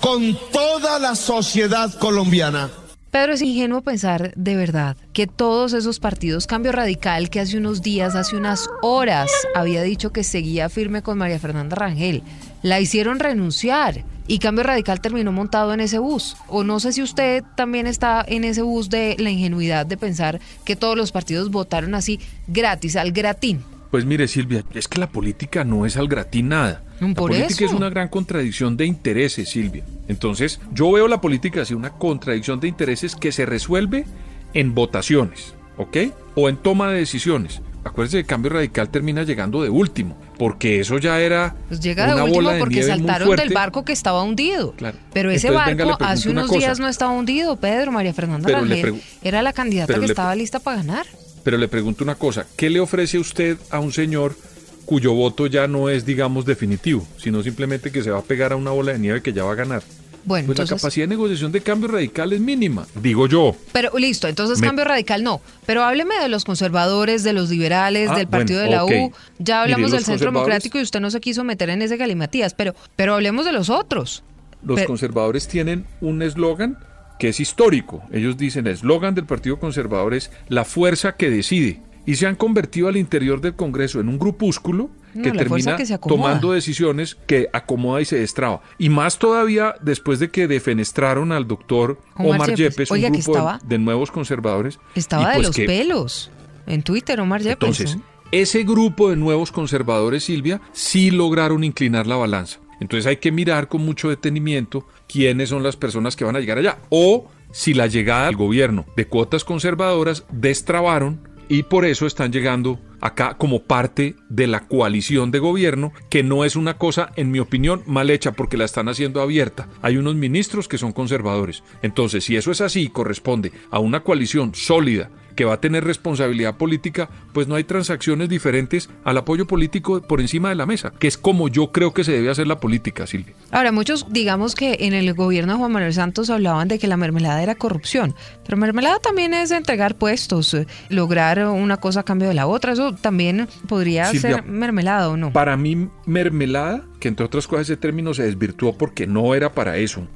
con 0.00 0.36
toda 0.52 0.98
la 0.98 1.14
sociedad 1.14 1.96
colombiana. 1.98 2.70
Pedro, 3.12 3.32
es 3.32 3.42
ingenuo 3.42 3.82
pensar 3.82 4.32
de 4.34 4.56
verdad 4.56 4.96
que 5.12 5.26
todos 5.28 5.72
esos 5.72 6.00
partidos, 6.00 6.46
Cambio 6.46 6.72
Radical, 6.72 7.30
que 7.30 7.40
hace 7.40 7.56
unos 7.56 7.80
días, 7.80 8.16
hace 8.16 8.36
unas 8.36 8.68
horas, 8.82 9.30
había 9.54 9.82
dicho 9.82 10.10
que 10.12 10.24
seguía 10.24 10.68
firme 10.68 11.02
con 11.02 11.16
María 11.16 11.38
Fernanda 11.38 11.76
Rangel, 11.76 12.22
la 12.62 12.80
hicieron 12.80 13.20
renunciar 13.20 14.04
y 14.26 14.38
Cambio 14.38 14.64
Radical 14.64 15.00
terminó 15.00 15.32
montado 15.32 15.72
en 15.72 15.80
ese 15.80 15.98
bus. 15.98 16.36
O 16.48 16.64
no 16.64 16.80
sé 16.80 16.92
si 16.92 17.02
usted 17.02 17.44
también 17.56 17.86
está 17.86 18.24
en 18.26 18.44
ese 18.44 18.62
bus 18.62 18.90
de 18.90 19.16
la 19.18 19.30
ingenuidad 19.30 19.86
de 19.86 19.96
pensar 19.96 20.40
que 20.64 20.76
todos 20.76 20.96
los 20.96 21.12
partidos 21.12 21.50
votaron 21.50 21.94
así 21.94 22.20
gratis, 22.46 22.96
al 22.96 23.12
gratín. 23.12 23.62
Pues 23.90 24.04
mire, 24.04 24.28
Silvia, 24.28 24.64
es 24.74 24.88
que 24.88 24.98
la 24.98 25.08
política 25.08 25.64
no 25.64 25.86
es 25.86 25.96
al 25.96 26.08
gratín 26.08 26.48
nada. 26.48 26.82
La 27.00 27.14
por 27.14 27.30
política 27.30 27.64
eso. 27.64 27.66
es 27.66 27.72
una 27.72 27.90
gran 27.90 28.08
contradicción 28.08 28.76
de 28.76 28.86
intereses, 28.86 29.48
Silvia. 29.50 29.84
Entonces, 30.08 30.60
yo 30.72 30.90
veo 30.92 31.08
la 31.08 31.20
política 31.20 31.62
así, 31.62 31.74
una 31.74 31.90
contradicción 31.90 32.58
de 32.60 32.68
intereses 32.68 33.14
que 33.14 33.32
se 33.32 33.46
resuelve 33.46 34.06
en 34.54 34.74
votaciones, 34.74 35.54
¿ok? 35.76 35.96
O 36.34 36.48
en 36.48 36.56
toma 36.56 36.90
de 36.90 36.98
decisiones. 36.98 37.60
Acuérdense 37.84 38.18
que 38.18 38.26
Cambio 38.26 38.50
Radical 38.50 38.88
termina 38.88 39.22
llegando 39.22 39.62
de 39.62 39.70
último, 39.70 40.18
porque 40.38 40.80
eso 40.80 40.98
ya 40.98 41.20
era 41.20 41.54
Pues 41.68 41.80
llega 41.80 42.04
una 42.04 42.14
de 42.16 42.22
último 42.22 42.36
bola 42.36 42.52
de 42.54 42.60
porque 42.60 42.82
saltaron 42.82 43.36
del 43.36 43.52
barco 43.52 43.84
que 43.84 43.92
estaba 43.92 44.22
hundido. 44.22 44.72
Claro. 44.72 44.98
Pero 45.12 45.30
ese 45.30 45.48
Entonces, 45.48 45.76
barco 45.76 46.04
hace 46.04 46.28
una 46.28 46.44
unos 46.44 46.56
días 46.56 46.78
no 46.78 46.88
estaba 46.88 47.12
hundido, 47.12 47.56
Pedro. 47.56 47.92
María 47.92 48.12
Fernanda 48.12 48.46
Pero 48.46 48.60
Rangel 48.60 49.00
era 49.22 49.42
la 49.42 49.52
candidata 49.52 49.98
que 49.98 50.06
estaba 50.06 50.34
lista 50.34 50.60
para 50.60 50.78
ganar. 50.78 51.06
Pero 51.42 51.58
le 51.58 51.68
pregunto 51.68 52.02
una 52.02 52.16
cosa, 52.16 52.46
¿qué 52.56 52.70
le 52.70 52.80
ofrece 52.80 53.18
usted 53.18 53.56
a 53.70 53.78
un 53.78 53.92
señor 53.92 54.36
cuyo 54.84 55.12
voto 55.14 55.46
ya 55.46 55.66
no 55.68 55.88
es, 55.88 56.04
digamos, 56.04 56.44
definitivo, 56.44 57.06
sino 57.18 57.42
simplemente 57.42 57.90
que 57.92 58.02
se 58.02 58.10
va 58.10 58.18
a 58.18 58.22
pegar 58.22 58.52
a 58.52 58.56
una 58.56 58.70
bola 58.70 58.92
de 58.92 58.98
nieve 58.98 59.22
que 59.22 59.32
ya 59.32 59.44
va 59.44 59.52
a 59.52 59.56
ganar? 59.56 59.82
Bueno, 60.26 60.46
Pues 60.46 60.58
la 60.58 60.64
entonces- 60.64 60.82
capacidad 60.82 61.04
de 61.04 61.08
negociación 61.08 61.52
de 61.52 61.60
cambio 61.60 61.88
radical 61.88 62.32
es 62.32 62.40
mínima, 62.40 62.84
digo 63.00 63.26
yo. 63.28 63.54
Pero 63.72 63.90
listo, 63.96 64.26
entonces 64.26 64.60
Me- 64.60 64.66
cambio 64.66 64.84
radical 64.84 65.22
no. 65.22 65.40
Pero 65.66 65.84
hábleme 65.84 66.16
de 66.20 66.28
los 66.28 66.44
conservadores, 66.44 67.22
de 67.22 67.32
los 67.32 67.48
liberales, 67.48 68.10
Ah, 68.10 68.16
del 68.16 68.26
partido 68.26 68.60
bueno, 68.66 68.86
de 68.86 68.96
la. 68.98 69.04
U. 69.06 69.12
Ya 69.38 69.62
hablamos 69.62 69.86
Mire, 69.86 69.98
del 69.98 70.04
Centro 70.04 70.26
Democrático 70.32 70.78
y 70.78 70.82
usted 70.82 71.00
no 71.00 71.10
se 71.10 71.20
quiso 71.20 71.44
meter 71.44 71.70
en 71.70 71.80
ese 71.80 71.96
galimatías, 71.96 72.54
pero, 72.54 72.74
pero 72.96 73.14
hablemos 73.14 73.44
de 73.44 73.52
los 73.52 73.70
otros. 73.70 74.24
Los 74.64 74.74
Pero- 74.74 74.88
conservadores 74.88 75.46
tienen 75.46 75.86
un 76.00 76.20
eslogan 76.22 76.76
que 77.20 77.28
es 77.28 77.38
histórico. 77.38 78.02
Ellos 78.12 78.36
dicen, 78.36 78.66
el 78.66 78.72
eslogan 78.74 79.14
del 79.14 79.26
Partido 79.26 79.60
Conservador 79.60 80.12
es 80.12 80.30
la 80.48 80.64
fuerza 80.64 81.12
que 81.16 81.30
decide. 81.30 81.80
Y 82.04 82.16
se 82.16 82.26
han 82.26 82.34
convertido 82.36 82.88
al 82.88 82.96
interior 82.96 83.40
del 83.40 83.54
Congreso 83.54 84.00
en 84.00 84.08
un 84.08 84.18
grupúsculo 84.18 84.90
No, 85.16 85.22
que 85.32 85.38
termina 85.38 85.76
que 85.76 85.98
tomando 86.08 86.52
decisiones 86.52 87.16
que 87.26 87.48
acomoda 87.52 88.00
y 88.00 88.04
se 88.04 88.18
destraba. 88.18 88.60
Y 88.78 88.88
más 88.88 89.18
todavía 89.18 89.74
después 89.80 90.18
de 90.18 90.30
que 90.30 90.46
defenestraron 90.48 91.32
al 91.32 91.46
doctor 91.46 91.98
Omar 92.16 92.36
Omar, 92.40 92.48
Yepes. 92.54 92.58
Yepes, 92.76 92.90
Oiga, 92.90 93.08
un 93.08 93.14
grupo 93.14 93.32
de- 93.32 93.38
estaba- 93.38 93.60
de, 93.64 93.78
nuevos 93.78 94.10
conservadores. 94.10 94.78
Estaba 94.94 95.28
de 95.30 95.34
pues 95.36 95.46
los 95.48 95.56
que- 95.56 95.66
pelos. 95.66 96.30
En 96.66 96.82
Twitter, 96.82 97.20
Omar 97.20 97.40
Yepes. 97.42 97.52
entonces, 97.80 97.96
ese 98.32 98.64
grupo 98.64 99.10
de 99.10 99.16
nuevos 99.16 99.52
conservadores, 99.52 100.24
Silvia, 100.24 100.60
sí 100.72 101.10
lograron 101.10 101.62
inclinar 101.64 102.06
la 102.06 102.16
balanza. 102.16 102.58
Entonces 102.80 103.06
hay 103.06 103.16
que 103.16 103.32
mirar 103.32 103.68
con 103.68 103.84
mucho 103.84 104.08
detenimiento 104.10 104.86
quiénes 105.08 105.48
son 105.48 105.62
las 105.62 105.76
personas 105.76 106.14
que 106.16 106.24
van 106.24 106.36
a 106.36 106.40
llegar 106.40 106.58
allá. 106.58 106.78
O 106.90 107.30
si 107.52 107.72
la 107.72 107.86
llegada 107.86 108.26
al 108.28 108.36
gobierno 108.36 108.84
de 108.96 109.06
cuotas 109.06 109.44
conservadoras 109.44 110.24
destrabaron 110.30 111.20
y 111.48 111.64
por 111.64 111.84
eso 111.84 112.06
están 112.06 112.32
llegando 112.32 112.80
acá 113.00 113.36
como 113.38 113.62
parte 113.62 114.16
de 114.28 114.46
la 114.46 114.60
coalición 114.66 115.30
de 115.30 115.38
gobierno, 115.38 115.92
que 116.10 116.22
no 116.22 116.44
es 116.44 116.56
una 116.56 116.78
cosa, 116.78 117.10
en 117.16 117.30
mi 117.30 117.38
opinión, 117.38 117.82
mal 117.86 118.10
hecha 118.10 118.32
porque 118.32 118.56
la 118.56 118.64
están 118.64 118.88
haciendo 118.88 119.20
abierta. 119.20 119.68
Hay 119.82 119.96
unos 119.96 120.14
ministros 120.14 120.68
que 120.68 120.78
son 120.78 120.92
conservadores. 120.92 121.62
Entonces, 121.82 122.24
si 122.24 122.36
eso 122.36 122.50
es 122.50 122.60
así 122.60 122.88
corresponde 122.88 123.52
a 123.70 123.78
una 123.78 124.00
coalición 124.00 124.54
sólida 124.54 125.10
que 125.36 125.44
va 125.44 125.54
a 125.54 125.60
tener 125.60 125.84
responsabilidad 125.84 126.56
política, 126.56 127.08
pues 127.32 127.46
no 127.46 127.54
hay 127.54 127.64
transacciones 127.64 128.28
diferentes 128.28 128.90
al 129.04 129.18
apoyo 129.18 129.46
político 129.46 130.02
por 130.02 130.20
encima 130.20 130.48
de 130.48 130.56
la 130.56 130.66
mesa, 130.66 130.92
que 130.98 131.06
es 131.06 131.16
como 131.16 131.48
yo 131.48 131.70
creo 131.70 131.94
que 131.94 132.02
se 132.02 132.12
debe 132.12 132.30
hacer 132.30 132.46
la 132.46 132.58
política, 132.58 133.06
Silvia. 133.06 133.34
Ahora, 133.52 133.70
muchos, 133.70 134.06
digamos 134.10 134.54
que 134.54 134.78
en 134.80 134.94
el 134.94 135.12
gobierno 135.14 135.52
de 135.52 135.58
Juan 135.58 135.72
Manuel 135.72 135.94
Santos 135.94 136.30
hablaban 136.30 136.68
de 136.68 136.78
que 136.78 136.88
la 136.88 136.96
mermelada 136.96 137.42
era 137.42 137.54
corrupción, 137.54 138.14
pero 138.44 138.56
mermelada 138.56 138.98
también 138.98 139.34
es 139.34 139.50
entregar 139.50 139.96
puestos, 139.96 140.54
eh, 140.54 140.66
lograr 140.88 141.46
una 141.46 141.76
cosa 141.76 142.00
a 142.00 142.02
cambio 142.02 142.28
de 142.28 142.34
la 142.34 142.46
otra, 142.46 142.72
eso 142.72 142.94
también 142.94 143.48
podría 143.68 144.06
Silvia, 144.06 144.36
ser 144.36 144.44
mermelada 144.44 145.10
o 145.10 145.16
no. 145.16 145.32
Para 145.32 145.56
mí, 145.56 145.88
mermelada, 146.06 146.84
que 146.98 147.08
entre 147.08 147.26
otras 147.26 147.46
cosas 147.46 147.68
ese 147.68 147.76
término 147.76 148.14
se 148.14 148.22
desvirtuó 148.24 148.76
porque 148.76 149.06
no 149.06 149.34
era 149.34 149.52
para 149.52 149.76
eso. 149.76 150.06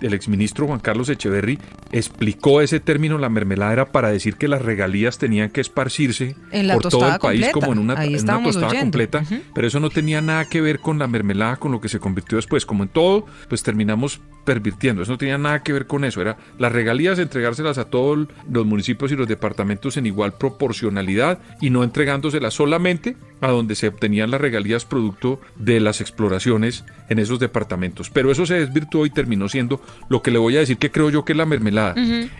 El 0.00 0.14
exministro 0.14 0.66
Juan 0.66 0.78
Carlos 0.78 1.08
Echeverry 1.08 1.58
explicó 1.92 2.60
ese 2.60 2.80
término, 2.80 3.18
la 3.18 3.28
mermelada 3.28 3.72
era 3.72 3.92
para 3.92 4.10
decir 4.10 4.36
que 4.36 4.48
las 4.48 4.62
regalías 4.62 5.18
tenían 5.18 5.50
que 5.50 5.60
esparcirse 5.60 6.36
por 6.72 6.88
todo 6.88 7.08
el 7.08 7.18
país 7.18 7.48
completa. 7.48 7.52
como 7.52 7.72
en 7.72 7.78
una, 7.78 8.04
en 8.04 8.20
una 8.22 8.42
tostada 8.42 8.68
oyendo. 8.68 8.84
completa, 8.84 9.24
pero 9.54 9.66
eso 9.66 9.80
no 9.80 9.90
tenía 9.90 10.20
nada 10.20 10.44
que 10.44 10.60
ver 10.60 10.78
con 10.78 10.98
la 10.98 11.08
mermelada, 11.08 11.56
con 11.56 11.72
lo 11.72 11.80
que 11.80 11.88
se 11.88 11.98
convirtió 11.98 12.36
después. 12.36 12.64
Como 12.64 12.84
en 12.84 12.90
todo, 12.90 13.26
pues 13.48 13.62
terminamos 13.62 14.20
pervirtiendo. 14.44 15.02
Eso 15.02 15.12
no 15.12 15.18
tenía 15.18 15.38
nada 15.38 15.62
que 15.62 15.72
ver 15.72 15.86
con 15.86 16.04
eso. 16.04 16.20
Era 16.20 16.36
las 16.58 16.72
regalías, 16.72 17.18
entregárselas 17.18 17.78
a 17.78 17.86
todos 17.86 18.28
los 18.50 18.66
municipios 18.66 19.12
y 19.12 19.16
los 19.16 19.28
departamentos 19.28 19.96
en 19.96 20.06
igual 20.06 20.34
proporcionalidad 20.34 21.40
y 21.60 21.70
no 21.70 21.82
entregándoselas 21.82 22.54
solamente 22.54 23.16
a 23.40 23.48
donde 23.48 23.74
se 23.74 23.88
obtenían 23.88 24.30
las 24.30 24.40
regalías 24.40 24.84
producto 24.84 25.40
de 25.56 25.80
las 25.80 26.00
exploraciones 26.00 26.84
en 27.08 27.18
esos 27.18 27.38
departamentos. 27.38 28.10
Pero 28.10 28.30
eso 28.30 28.46
se 28.46 28.54
desvirtuó 28.54 29.06
y 29.06 29.10
terminó 29.10 29.48
siendo 29.48 29.80
lo 30.08 30.22
que 30.22 30.30
le 30.30 30.38
voy 30.38 30.56
a 30.56 30.60
decir 30.60 30.76
que 30.78 30.90
creo 30.90 31.10
yo 31.10 31.24
que 31.24 31.32
es 31.32 31.38
la 31.38 31.46
mermelada. 31.46 31.94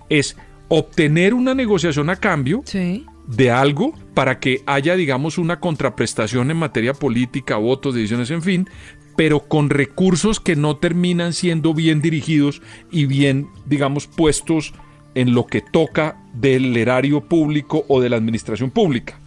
Es 0.09 0.37
obtener 0.69 1.35
una 1.35 1.55
negociación 1.55 2.11
a 2.11 2.17
cambio 2.17 2.63
Sí. 2.65 3.05
de 3.27 3.51
algo 3.51 3.95
para 4.15 4.39
que 4.39 4.63
haya, 4.67 4.95
digamos, 4.97 5.39
una 5.39 5.59
contraprestación 5.61 6.51
en 6.51 6.57
materia 6.59 6.95
política, 6.95 7.57
votos, 7.57 7.95
decisiones, 7.95 8.31
en 8.31 8.43
fin, 8.43 8.69
pero 9.17 9.41
con 9.41 9.69
recursos 9.71 10.39
que 10.41 10.57
no 10.57 10.77
terminan 10.77 11.33
siendo 11.33 11.75
bien 11.75 12.01
dirigidos 12.01 12.63
y 12.91 13.07
bien, 13.07 13.49
digamos, 13.67 14.07
puestos 14.07 14.73
en 15.15 15.35
lo 15.35 15.47
que 15.47 15.61
toca 15.61 16.17
del 16.35 16.77
erario 16.77 17.21
público 17.23 17.85
o 17.89 18.01
de 18.01 18.09
la 18.09 18.17
administración 18.17 18.71
pública. 18.71 19.19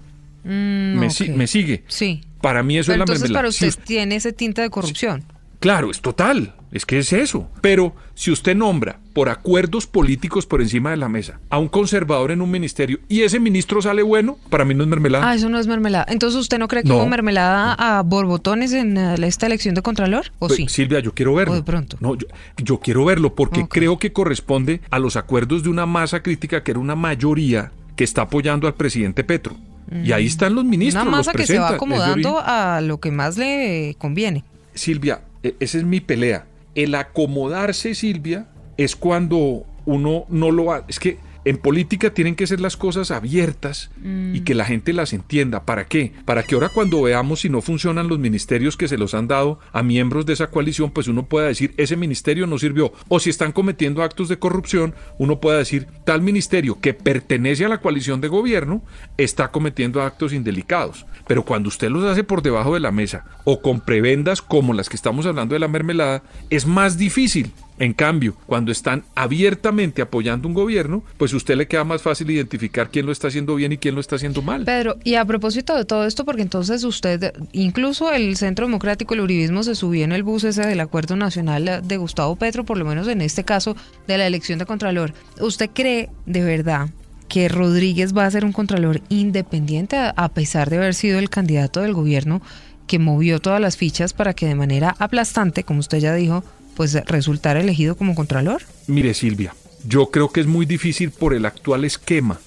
Mm, 0.44 1.00
me, 1.00 1.06
ok. 1.08 1.12
si- 1.12 1.30
me 1.32 1.48
sigue? 1.48 1.84
Sí. 1.88 2.22
Para 2.42 2.64
mí 2.64 2.78
eso 2.78 2.88
Pero 2.92 2.96
es 2.96 2.98
la 3.00 3.04
entonces 3.04 3.22
mermelada. 3.24 3.42
para 3.44 3.52
Si 3.54 3.68
usted 3.68 3.84
tiene 3.86 4.16
ese 4.18 4.34
tinte 4.34 4.62
de 4.62 4.70
corrupción. 4.70 5.24
Claro, 5.60 5.90
es 5.92 6.02
total. 6.02 6.56
Es 6.74 6.86
que 6.86 6.98
es 6.98 7.14
eso. 7.14 7.48
Pero 7.62 7.96
si 8.16 8.32
usted 8.32 8.54
nombra 8.56 9.00
por 9.14 9.30
acuerdos 9.30 9.86
políticos 9.88 10.46
por 10.46 10.60
encima 10.62 10.90
de 10.90 10.98
la 10.98 11.08
mesa 11.08 11.40
a 11.50 11.58
un 11.60 11.70
conservador 11.70 12.32
en 12.32 12.42
un 12.42 12.52
ministerio 12.52 13.00
y 13.08 13.22
ese 13.22 13.40
ministro 13.40 13.82
sale 13.82 14.02
bueno, 14.04 14.38
para 14.50 14.66
mí 14.66 14.74
no 14.74 14.84
es 14.84 14.90
mermelada. 14.90 15.30
Ah, 15.30 15.36
eso 15.36 15.48
no 15.48 15.58
es 15.60 15.68
mermelada. 15.68 16.06
Entonces, 16.10 16.38
¿usted 16.38 16.58
no 16.60 16.68
cree 16.68 16.82
que 16.84 16.90
No. 16.90 16.98
hubo 16.98 17.06
mermelada 17.08 17.76
a 17.76 18.02
borbotones 18.02 18.74
en 18.74 18.98
eh, 18.98 19.16
esta 19.22 19.46
elección 19.46 19.76
de 19.76 19.84
Contralor? 19.84 20.32
¿O 20.40 20.48
Pues, 20.48 20.58
sí? 20.58 20.66
Silvia, 20.68 21.00
yo 21.00 21.14
quiero 21.14 21.34
verlo. 21.36 21.54
O 21.54 21.56
de 21.58 21.64
pronto. 21.64 21.96
No, 22.02 22.16
yo, 22.16 22.28
yo 22.58 22.80
quiero 22.80 23.06
verlo 23.06 23.36
porque 23.36 23.66
creo 23.70 24.00
que 24.00 24.12
corresponde 24.12 24.82
a 24.90 25.00
los 25.00 25.16
acuerdos 25.16 25.64
de 25.64 25.70
una 25.70 25.86
masa 25.86 26.24
crítica 26.24 26.64
que 26.64 26.72
era 26.72 26.80
una 26.82 26.96
mayoría 26.96 27.72
que 27.96 28.04
está 28.04 28.24
apoyando 28.24 28.68
al 28.68 28.76
presidente 28.76 29.24
Petro. 29.24 29.56
Y 30.04 30.12
ahí 30.12 30.26
están 30.26 30.56
los 30.56 30.66
ministros. 30.66 31.04
Mm. 31.04 31.08
Una 31.08 31.18
los 31.18 31.28
masa 31.28 31.38
que 31.38 31.46
se 31.46 31.60
va 31.60 31.70
acomodando 31.70 32.40
a 32.44 32.82
lo 32.82 33.00
que 33.00 33.12
más 33.12 33.38
le 33.38 33.96
conviene. 34.00 34.44
Silvia, 34.74 35.22
e- 35.44 35.56
esa 35.60 35.78
es 35.78 35.84
mi 35.84 36.00
pelea. 36.00 36.46
El 36.74 36.96
acomodarse, 36.96 37.94
Silvia, 37.94 38.48
es 38.78 38.96
cuando 38.96 39.66
uno 39.86 40.26
no 40.30 40.50
lo 40.50 40.72
ha... 40.72 40.84
Es 40.88 41.00
que 41.00 41.20
en 41.46 41.58
política 41.58 42.14
tienen 42.14 42.36
que 42.36 42.48
ser 42.48 42.60
las 42.60 42.78
cosas 42.78 43.12
abiertas 43.12 43.92
y 44.34 44.42
que 44.42 44.56
la 44.56 44.66
gente 44.66 44.94
las 44.94 45.14
entienda. 45.14 45.66
¿Para 45.66 45.86
qué? 45.86 46.14
Para 46.26 46.44
que 46.44 46.56
ahora 46.56 46.70
cuando 46.70 47.02
veamos 47.02 47.42
si 47.42 47.50
no 47.50 47.62
funcionan 47.62 48.08
los 48.08 48.20
ministerios 48.20 48.78
que 48.78 48.88
se 48.88 48.98
los 48.98 49.14
han 49.14 49.28
dado 49.28 49.60
a 49.72 49.84
miembros 49.84 50.26
de 50.26 50.34
esa 50.34 50.48
coalición, 50.48 50.92
pues 50.92 51.08
uno 51.08 51.26
pueda 51.26 51.48
decir, 51.48 51.74
ese 51.78 51.96
ministerio 51.96 52.48
no 52.48 52.58
sirvió. 52.58 52.94
O 53.08 53.20
si 53.20 53.30
están 53.30 53.52
cometiendo 53.52 54.04
actos 54.04 54.30
de 54.30 54.40
corrupción, 54.40 54.96
uno 55.18 55.40
pueda 55.40 55.58
decir, 55.58 55.88
tal 56.06 56.22
ministerio 56.22 56.80
que 56.80 56.94
pertenece 56.94 57.66
a 57.66 57.70
la 57.70 57.80
coalición 57.80 58.22
de 58.22 58.28
gobierno 58.28 58.84
está 59.18 59.52
cometiendo 59.52 60.02
actos 60.02 60.34
indelicados. 60.34 61.06
Pero 61.28 61.44
cuando 61.44 61.70
usted 61.70 61.90
los 61.90 62.04
hace 62.04 62.24
por 62.24 62.42
debajo 62.42 62.74
de 62.74 62.80
la 62.80 62.92
mesa 62.92 63.26
o 63.44 63.62
con 63.62 63.82
prebendas 63.82 64.42
como 64.42 64.74
las 64.74 64.90
que 64.90 64.96
estamos 64.96 65.26
hablando 65.26 65.54
de 65.54 65.60
la 65.60 65.68
mermelada, 65.68 66.24
es 66.50 66.66
más 66.66 66.98
difícil. 66.98 67.52
En 67.80 67.94
cambio, 67.94 68.36
cuando 68.46 68.72
están 68.72 69.03
abiertamente 69.15 70.01
apoyando 70.01 70.48
un 70.48 70.53
gobierno, 70.53 71.03
pues 71.18 71.34
usted 71.34 71.56
le 71.56 71.68
queda 71.68 71.84
más 71.84 72.01
fácil 72.01 72.30
identificar 72.30 72.89
quién 72.92 73.06
lo 73.06 73.12
está 73.12 73.30
haciendo 73.30 73.56
bien 73.56 73.72
y 73.72 73.77
quién 73.77 73.96
lo 73.96 74.01
está 74.01 74.15
haciendo 74.15 74.42
mal. 74.42 74.65
Pedro, 74.65 74.98
y 75.03 75.15
a 75.15 75.25
propósito 75.25 75.75
de 75.75 75.86
todo 75.86 76.06
esto, 76.06 76.24
porque 76.25 76.44
entonces 76.44 76.84
usted, 76.84 77.34
incluso 77.51 78.12
el 78.12 78.38
Centro 78.38 78.68
Democrático, 78.68 79.13
el 79.13 79.22
Uribismo, 79.22 79.63
se 79.63 79.75
subió 79.75 80.03
en 80.03 80.12
el 80.12 80.24
bus 80.24 80.44
ese 80.44 80.65
del 80.65 80.80
Acuerdo 80.80 81.15
Nacional 81.15 81.82
de 81.84 81.98
Gustavo 81.98 82.36
Petro, 82.36 82.63
por 82.63 82.77
lo 82.77 82.86
menos 82.86 83.08
en 83.08 83.22
este 83.22 83.44
caso 83.44 83.75
de 84.08 84.18
la 84.18 84.27
elección 84.27 84.60
de 84.60 84.65
Contralor. 84.65 85.13
¿Usted 85.39 85.70
cree 85.74 86.10
de 86.25 86.44
verdad 86.44 86.89
que 87.27 87.50
Rodríguez 87.50 88.15
va 88.15 88.25
a 88.25 88.32
ser 88.32 88.46
un 88.46 88.51
Contralor 88.51 89.01
independiente 89.10 89.98
a 89.98 90.30
pesar 90.30 90.70
de 90.70 90.77
haber 90.77 90.94
sido 90.94 91.18
el 91.18 91.32
candidato 91.32 91.82
del 91.82 91.94
gobierno 91.94 92.42
que 92.86 93.00
movió 93.00 93.39
todas 93.39 93.62
las 93.62 93.77
fichas 93.77 94.13
para 94.13 94.34
que 94.34 94.46
de 94.46 94.56
manera 94.56 94.96
aplastante, 95.00 95.63
como 95.63 95.80
usted 95.80 96.00
ya 96.00 96.13
dijo, 96.13 96.44
pues 96.75 96.94
resultara 97.06 97.62
elegido 97.62 97.96
como 97.96 98.15
Contralor? 98.15 98.63
Mire 98.88 99.13
Silvia, 99.13 99.56
yo 99.88 100.08
creo 100.12 100.30
que 100.30 100.42
es 100.42 100.48
muy 100.48 100.65
difícil 100.65 101.12
por 101.12 101.34
el 101.34 101.46
actual 101.46 101.86
esquema 101.86 102.39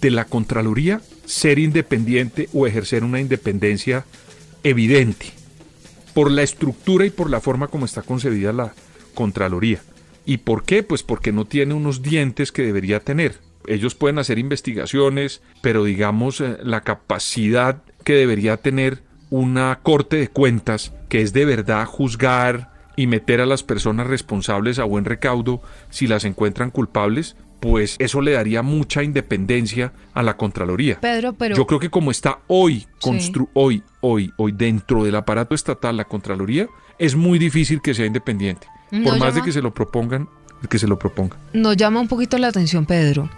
de 0.00 0.10
la 0.10 0.24
Contraloría 0.24 1.00
ser 1.26 1.58
independiente 1.58 2.48
o 2.52 2.66
ejercer 2.66 3.04
una 3.04 3.20
independencia 3.20 4.04
evidente 4.64 5.26
por 6.14 6.30
la 6.30 6.42
estructura 6.42 7.04
y 7.04 7.10
por 7.10 7.30
la 7.30 7.40
forma 7.40 7.68
como 7.68 7.84
está 7.84 8.02
concebida 8.02 8.52
la 8.52 8.74
Contraloría. 9.14 9.80
¿Y 10.24 10.38
por 10.38 10.64
qué? 10.64 10.82
Pues 10.82 11.02
porque 11.02 11.32
no 11.32 11.44
tiene 11.44 11.74
unos 11.74 12.02
dientes 12.02 12.52
que 12.52 12.62
debería 12.62 13.00
tener. 13.00 13.40
Ellos 13.66 13.94
pueden 13.94 14.18
hacer 14.18 14.38
investigaciones, 14.38 15.42
pero 15.62 15.84
digamos 15.84 16.40
eh, 16.40 16.58
la 16.62 16.82
capacidad 16.82 17.82
que 18.04 18.14
debería 18.14 18.56
tener 18.56 19.02
una 19.30 19.80
corte 19.82 20.16
de 20.16 20.28
cuentas 20.28 20.92
que 21.08 21.22
es 21.22 21.32
de 21.32 21.44
verdad 21.44 21.84
juzgar 21.86 22.77
y 22.98 23.06
meter 23.06 23.40
a 23.40 23.46
las 23.46 23.62
personas 23.62 24.08
responsables 24.08 24.80
a 24.80 24.84
buen 24.84 25.04
recaudo 25.04 25.62
si 25.88 26.08
las 26.08 26.24
encuentran 26.24 26.72
culpables, 26.72 27.36
pues 27.60 27.94
eso 28.00 28.20
le 28.22 28.32
daría 28.32 28.62
mucha 28.62 29.04
independencia 29.04 29.92
a 30.14 30.24
la 30.24 30.36
Contraloría. 30.36 30.98
Pedro, 31.00 31.32
pero... 31.32 31.54
Yo 31.54 31.64
creo 31.64 31.78
que 31.78 31.90
como 31.90 32.10
está 32.10 32.40
hoy, 32.48 32.80
Sí. 32.80 32.86
constru 33.00 33.48
hoy, 33.54 33.84
hoy, 34.00 34.32
hoy 34.36 34.50
dentro 34.50 35.04
del 35.04 35.14
aparato 35.14 35.54
estatal 35.54 35.96
la 35.96 36.06
Contraloría, 36.06 36.66
es 36.98 37.14
muy 37.14 37.38
difícil 37.38 37.80
que 37.80 37.94
sea 37.94 38.04
independiente. 38.04 38.66
No 38.90 39.10
Por 39.10 39.20
más 39.20 39.36
de 39.36 39.42
que 39.42 39.52
se 39.52 39.62
lo 39.62 39.72
propongan, 39.72 40.28
que 40.68 40.80
se 40.80 40.88
lo 40.88 40.98
propongan. 40.98 41.38
Nos 41.52 41.76
llama 41.76 42.00
un 42.00 42.08
poquito 42.08 42.36
la 42.36 42.48
atención, 42.48 42.84
Pedro, 42.84 43.30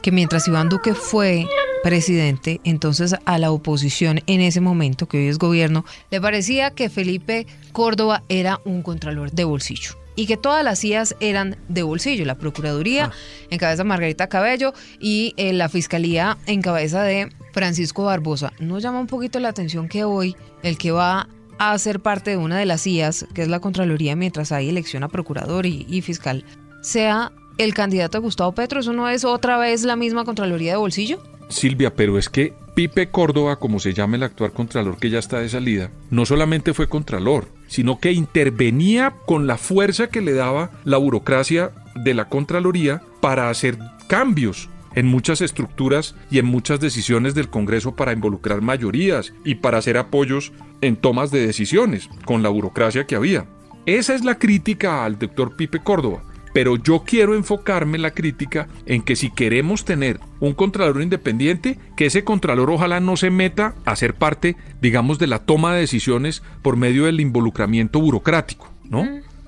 que 0.00 0.12
mientras 0.12 0.46
Iván 0.46 0.68
Duque 0.68 0.94
fue 0.94 1.48
presidente, 1.82 2.60
entonces 2.64 3.14
a 3.24 3.38
la 3.38 3.50
oposición 3.50 4.20
en 4.26 4.40
ese 4.40 4.60
momento, 4.60 5.06
que 5.08 5.18
hoy 5.18 5.26
es 5.28 5.38
gobierno, 5.38 5.84
le 6.10 6.20
parecía 6.20 6.70
que 6.70 6.88
Felipe 6.88 7.46
Córdoba 7.72 8.22
era 8.28 8.60
un 8.64 8.82
contralor 8.82 9.32
de 9.32 9.44
bolsillo. 9.44 9.92
Y 10.14 10.26
que 10.26 10.36
todas 10.36 10.62
las 10.62 10.80
CIAs 10.80 11.16
eran 11.20 11.56
de 11.68 11.82
bolsillo, 11.82 12.26
la 12.26 12.36
Procuraduría 12.36 13.10
en 13.48 13.58
cabeza 13.58 13.82
de 13.82 13.88
Margarita 13.88 14.28
Cabello 14.28 14.74
y 15.00 15.32
eh, 15.38 15.54
la 15.54 15.70
Fiscalía 15.70 16.36
en 16.46 16.60
cabeza 16.60 17.02
de 17.02 17.30
Francisco 17.52 18.04
Barbosa. 18.04 18.52
Nos 18.58 18.82
llama 18.82 19.00
un 19.00 19.06
poquito 19.06 19.40
la 19.40 19.48
atención 19.48 19.88
que 19.88 20.04
hoy 20.04 20.36
el 20.62 20.76
que 20.76 20.90
va 20.90 21.28
a 21.58 21.78
ser 21.78 22.00
parte 22.00 22.32
de 22.32 22.36
una 22.36 22.58
de 22.58 22.66
las 22.66 22.82
CIAs, 22.82 23.26
que 23.32 23.40
es 23.42 23.48
la 23.48 23.60
Contraloría, 23.60 24.14
mientras 24.14 24.52
hay 24.52 24.68
elección 24.68 25.02
a 25.02 25.08
procurador 25.08 25.64
y, 25.64 25.86
y 25.88 26.02
fiscal, 26.02 26.44
sea 26.82 27.32
el 27.56 27.72
candidato 27.72 28.20
Gustavo 28.20 28.52
Petro. 28.52 28.80
¿Eso 28.80 28.92
no 28.92 29.08
es 29.08 29.24
otra 29.24 29.56
vez 29.56 29.82
la 29.82 29.96
misma 29.96 30.24
Contraloría 30.24 30.72
de 30.72 30.78
bolsillo? 30.78 31.22
Silvia, 31.52 31.94
pero 31.94 32.18
es 32.18 32.28
que 32.28 32.54
Pipe 32.74 33.08
Córdoba, 33.08 33.56
como 33.56 33.78
se 33.78 33.92
llama 33.92 34.16
el 34.16 34.22
actual 34.22 34.52
contralor 34.52 34.98
que 34.98 35.10
ya 35.10 35.18
está 35.18 35.40
de 35.40 35.48
salida, 35.48 35.90
no 36.10 36.24
solamente 36.24 36.74
fue 36.74 36.88
contralor, 36.88 37.46
sino 37.68 37.98
que 37.98 38.12
intervenía 38.12 39.14
con 39.26 39.46
la 39.46 39.58
fuerza 39.58 40.08
que 40.08 40.22
le 40.22 40.32
daba 40.32 40.70
la 40.84 40.96
burocracia 40.96 41.70
de 41.94 42.14
la 42.14 42.28
Contraloría 42.28 43.02
para 43.20 43.50
hacer 43.50 43.78
cambios 44.08 44.68
en 44.94 45.06
muchas 45.06 45.40
estructuras 45.40 46.14
y 46.30 46.38
en 46.38 46.46
muchas 46.46 46.80
decisiones 46.80 47.34
del 47.34 47.48
Congreso 47.48 47.94
para 47.94 48.12
involucrar 48.12 48.60
mayorías 48.60 49.32
y 49.44 49.56
para 49.56 49.78
hacer 49.78 49.96
apoyos 49.96 50.52
en 50.80 50.96
tomas 50.96 51.30
de 51.30 51.46
decisiones 51.46 52.08
con 52.24 52.42
la 52.42 52.48
burocracia 52.48 53.06
que 53.06 53.14
había. 53.16 53.46
Esa 53.86 54.14
es 54.14 54.24
la 54.24 54.38
crítica 54.38 55.04
al 55.04 55.18
doctor 55.18 55.56
Pipe 55.56 55.80
Córdoba. 55.80 56.22
Pero 56.52 56.76
yo 56.76 57.04
quiero 57.04 57.34
enfocarme 57.34 57.98
la 57.98 58.12
crítica 58.12 58.68
en 58.86 59.02
que 59.02 59.16
si 59.16 59.30
queremos 59.30 59.84
tener 59.84 60.20
un 60.40 60.52
contralor 60.54 61.02
independiente, 61.02 61.78
que 61.96 62.06
ese 62.06 62.24
contralor 62.24 62.70
ojalá 62.70 63.00
no 63.00 63.16
se 63.16 63.30
meta 63.30 63.74
a 63.84 63.96
ser 63.96 64.14
parte, 64.14 64.56
digamos, 64.80 65.18
de 65.18 65.26
la 65.26 65.40
toma 65.40 65.74
de 65.74 65.80
decisiones 65.80 66.42
por 66.62 66.76
medio 66.76 67.04
del 67.04 67.20
involucramiento 67.20 68.00
burocrático, 68.00 68.70
¿no? 68.88 69.06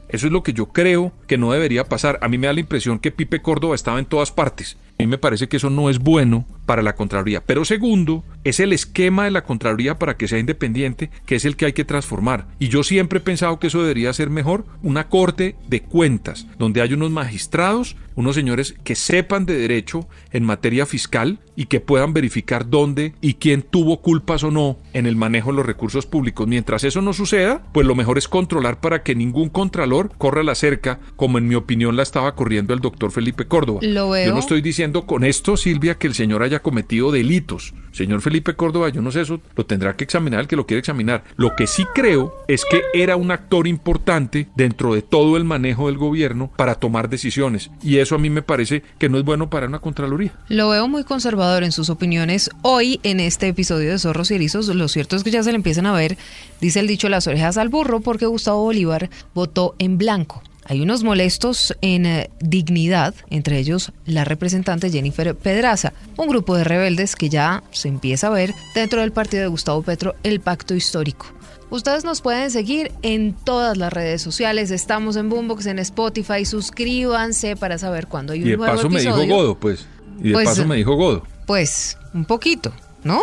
Eso 0.09 0.27
es 0.27 0.33
lo 0.33 0.43
que 0.43 0.53
yo 0.53 0.67
creo 0.67 1.13
que 1.27 1.39
no 1.39 1.51
debería 1.51 1.85
pasar. 1.85 2.19
A 2.23 2.29
mí 2.29 2.39
me 2.39 2.47
da 2.47 2.53
la 2.53 2.61
impresión 2.61 3.01
que 3.01 3.11
Pipe 3.11 3.43
Córdoba 3.43 3.75
estaba 3.75 3.99
en 3.99 4.05
todas 4.05 4.31
partes. 4.31 4.77
A 4.99 5.03
mí 5.03 5.09
me 5.09 5.19
parece 5.19 5.49
que 5.49 5.57
eso 5.57 5.71
no 5.71 5.91
es 5.91 5.99
bueno 5.99 6.47
para 6.67 6.83
la 6.83 6.95
Contraloría. 6.95 7.43
Pero 7.45 7.65
segundo, 7.65 8.25
es 8.45 8.61
el 8.61 8.73
esquema 8.73 9.25
de 9.25 9.33
la 9.33 9.45
Contraloría 9.45 9.99
para 9.99 10.17
que 10.17 10.29
sea 10.29 10.39
independiente, 10.39 11.11
que 11.27 11.35
es 11.35 11.45
el 11.45 11.57
que 11.57 11.67
hay 11.67 11.73
que 11.73 11.85
transformar. 11.85 12.47
Y 12.59 12.69
yo 12.69 12.83
siempre 12.83 13.19
he 13.19 13.23
pensado 13.23 13.59
que 13.59 13.67
eso 13.67 13.83
debería 13.83 14.13
ser 14.13 14.31
mejor 14.31 14.65
una 14.83 15.09
corte 15.09 15.57
de 15.69 15.83
cuentas, 15.83 16.47
donde 16.59 16.81
hay 16.81 16.95
unos 16.95 17.11
magistrados, 17.11 17.97
unos 18.15 18.37
señores 18.37 18.77
que 18.85 18.95
sepan 18.95 19.45
de 19.45 19.59
derecho 19.59 20.07
en 20.33 20.45
materia 20.45 20.87
fiscal 20.87 21.41
y 21.57 21.67
que 21.67 21.81
puedan 21.81 22.13
verificar 22.13 22.71
dónde 22.71 23.15
y 23.21 23.35
quién 23.35 23.63
tuvo 23.63 24.01
culpas 24.01 24.45
o 24.45 24.51
no 24.51 24.79
en 24.93 25.07
el 25.07 25.17
manejo 25.17 25.51
de 25.51 25.57
los 25.57 25.67
recursos 25.67 26.07
públicos. 26.07 26.47
Mientras 26.47 26.85
eso 26.85 27.03
no 27.03 27.13
suceda, 27.13 27.65
pues 27.73 27.87
lo 27.87 27.97
mejor 27.97 28.19
es 28.19 28.29
controlar 28.29 28.81
para 28.81 29.03
que 29.03 29.17
ningún 29.17 29.49
contralor 29.49 30.13
corra 30.17 30.45
la 30.45 30.55
cerca, 30.55 31.01
como 31.17 31.39
en 31.39 31.49
mi 31.49 31.57
opinión 31.57 31.97
la 31.97 32.05
estaba 32.05 32.35
corriendo 32.37 32.73
el 32.73 32.81
doctor 32.81 33.11
Felipe 33.11 33.47
Córdoba. 33.47 33.81
Lo 33.83 34.11
veo. 34.11 34.27
Yo 34.27 34.33
no 34.33 34.39
estoy 34.39 34.63
diciendo 34.63 34.84
con 34.93 35.25
esto, 35.25 35.57
Silvia, 35.57 35.97
que 35.97 36.07
el 36.07 36.15
señor 36.15 36.43
haya 36.43 36.61
cometido 36.61 37.11
delitos. 37.11 37.75
Señor 37.93 38.23
Felipe 38.23 38.55
Córdoba, 38.55 38.89
yo 38.89 39.01
no 39.03 39.13
sé 39.13 39.21
eso, 39.21 39.41
lo 39.55 39.67
tendrá 39.67 39.97
que 39.97 40.05
examinar 40.05 40.41
el 40.41 40.49
que 40.49 40.57
lo 40.57 40.67
quiere 40.67 40.81
examinar. 40.81 41.23
Lo 41.37 41.55
que 41.55 41.67
sí 41.67 41.85
creo 41.95 42.35
es 42.49 42.65
que 42.69 42.83
era 42.93 43.17
un 43.17 43.31
actor 43.31 43.69
importante 43.69 44.49
dentro 44.57 44.95
de 44.95 45.03
todo 45.03 45.37
el 45.37 45.45
manejo 45.45 45.87
del 45.87 45.97
gobierno 45.97 46.51
para 46.57 46.75
tomar 46.75 47.09
decisiones. 47.09 47.71
Y 47.83 47.99
eso 47.99 48.17
a 48.17 48.19
mí 48.19 48.31
me 48.31 48.43
parece 48.43 48.83
que 48.99 49.09
no 49.09 49.19
es 49.19 49.25
bueno 49.25 49.49
para 49.49 49.69
una 49.69 49.79
Contraloría. 49.79 50.33
Lo 50.49 50.71
veo 50.71 50.89
muy 50.89 51.05
conservador 51.05 51.63
en 51.63 51.73
sus 51.73 51.89
opiniones. 51.89 52.51
Hoy, 52.63 53.01
en 53.05 53.21
este 53.21 53.49
episodio 53.49 53.91
de 53.91 53.99
Zorros 53.99 54.31
y 54.31 54.35
Erizos, 54.35 54.67
lo 54.67 54.89
cierto 54.89 55.15
es 55.15 55.23
que 55.23 55.31
ya 55.31 55.43
se 55.43 55.53
le 55.53 55.57
empiezan 55.57 55.87
a 55.87 55.93
ver, 55.93 56.19
dice 56.61 56.81
el 56.81 56.89
dicho, 56.89 57.09
las 57.09 57.27
orejas 57.27 57.59
al 57.59 57.69
burro, 57.69 58.01
porque 58.01 58.27
Gustavo 58.27 58.63
Bolívar 58.63 59.09
votó 59.35 59.77
en 59.79 59.99
blanco. 59.99 60.43
Hay 60.67 60.81
unos 60.81 61.03
molestos 61.05 61.77
en 61.83 62.07
eh, 62.07 62.31
dignidad, 62.41 63.15
entre 63.31 63.59
ellos 63.59 63.93
la 64.07 64.25
representante 64.25 64.91
Jennifer 64.91 65.35
Pedraza, 65.35 65.93
un 66.17 66.29
grupo 66.29 66.57
de 66.57 66.65
rebeldes 66.65 67.17
que 67.17 67.29
ya 67.29 67.63
se 67.71 67.89
empieza 67.89 68.29
a 68.29 68.31
ver 68.31 68.55
dentro 68.75 69.01
del 69.03 69.13
partido 69.13 69.43
de 69.43 69.49
Gustavo 69.49 69.83
Petro 69.83 70.15
el 70.23 70.41
pacto 70.41 70.75
histórico. 70.75 71.27
Ustedes 71.71 72.05
nos 72.05 72.21
pueden 72.21 72.51
seguir 72.51 72.93
en 73.03 73.33
todas 73.35 73.77
las 73.77 73.93
redes 73.93 74.23
sociales. 74.23 74.71
Estamos 74.71 75.17
en 75.17 75.29
Boombox, 75.29 75.67
en 75.67 75.79
Spotify. 75.81 76.45
Suscríbanse 76.45 77.57
para 77.57 77.79
saber 77.79 78.07
cuándo 78.07 78.33
hay 78.33 78.43
un 78.43 78.47
Y 78.47 78.51
de 78.53 78.57
nuevo 78.59 78.75
paso 78.77 78.89
me 78.89 79.01
episodio. 79.01 79.23
dijo 79.25 79.35
Godo, 79.37 79.59
pues. 79.59 79.87
Y 80.23 80.29
de 80.29 80.33
Pues, 80.35 80.49
paso 80.49 80.67
me 80.67 80.77
dijo 80.77 80.95
Godo. 80.95 81.25
Pues, 81.47 81.99
un 82.13 82.27
poquito, 82.27 82.73
¿no? 83.03 83.21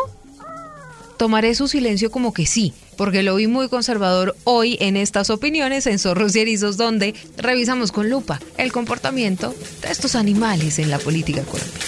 Tomaré 1.17 1.53
su 1.55 1.67
silencio 1.67 2.11
como 2.11 2.33
que 2.33 2.45
sí, 2.45 2.73
porque 2.97 3.23
lo 3.23 3.35
vi 3.35 3.47
muy 3.47 3.69
conservador 3.69 4.35
hoy 4.43 4.77
en 4.79 4.97
estas 4.97 5.29
opiniones 5.29 5.87
en 5.87 5.99
Zorros 5.99 6.35
y 6.35 6.39
Erizos, 6.39 6.77
donde 6.77 7.13
revisamos 7.37 7.91
con 7.91 8.09
lupa 8.09 8.39
el 8.57 8.71
comportamiento 8.71 9.53
de 9.81 9.91
estos 9.91 10.15
animales 10.15 10.79
en 10.79 10.89
la 10.89 10.99
política 10.99 11.43
colombiana. 11.43 11.79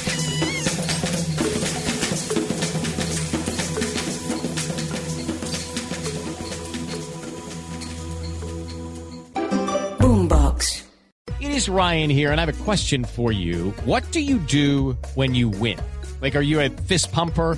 Boombox. 9.99 10.83
It 11.39 11.51
is 11.51 11.69
Ryan 11.69 12.09
here, 12.09 12.31
and 12.31 12.39
I 12.39 12.45
have 12.45 12.61
a 12.61 12.63
question 12.63 13.03
for 13.03 13.31
you. 13.31 13.73
What 13.85 14.03
do 14.11 14.19
you 14.19 14.37
do 14.39 14.97
when 15.15 15.35
you 15.35 15.49
win? 15.49 15.77
Like, 16.21 16.35
are 16.35 16.41
you 16.41 16.61
a 16.61 16.69
fist 16.69 17.11
pumper? 17.11 17.57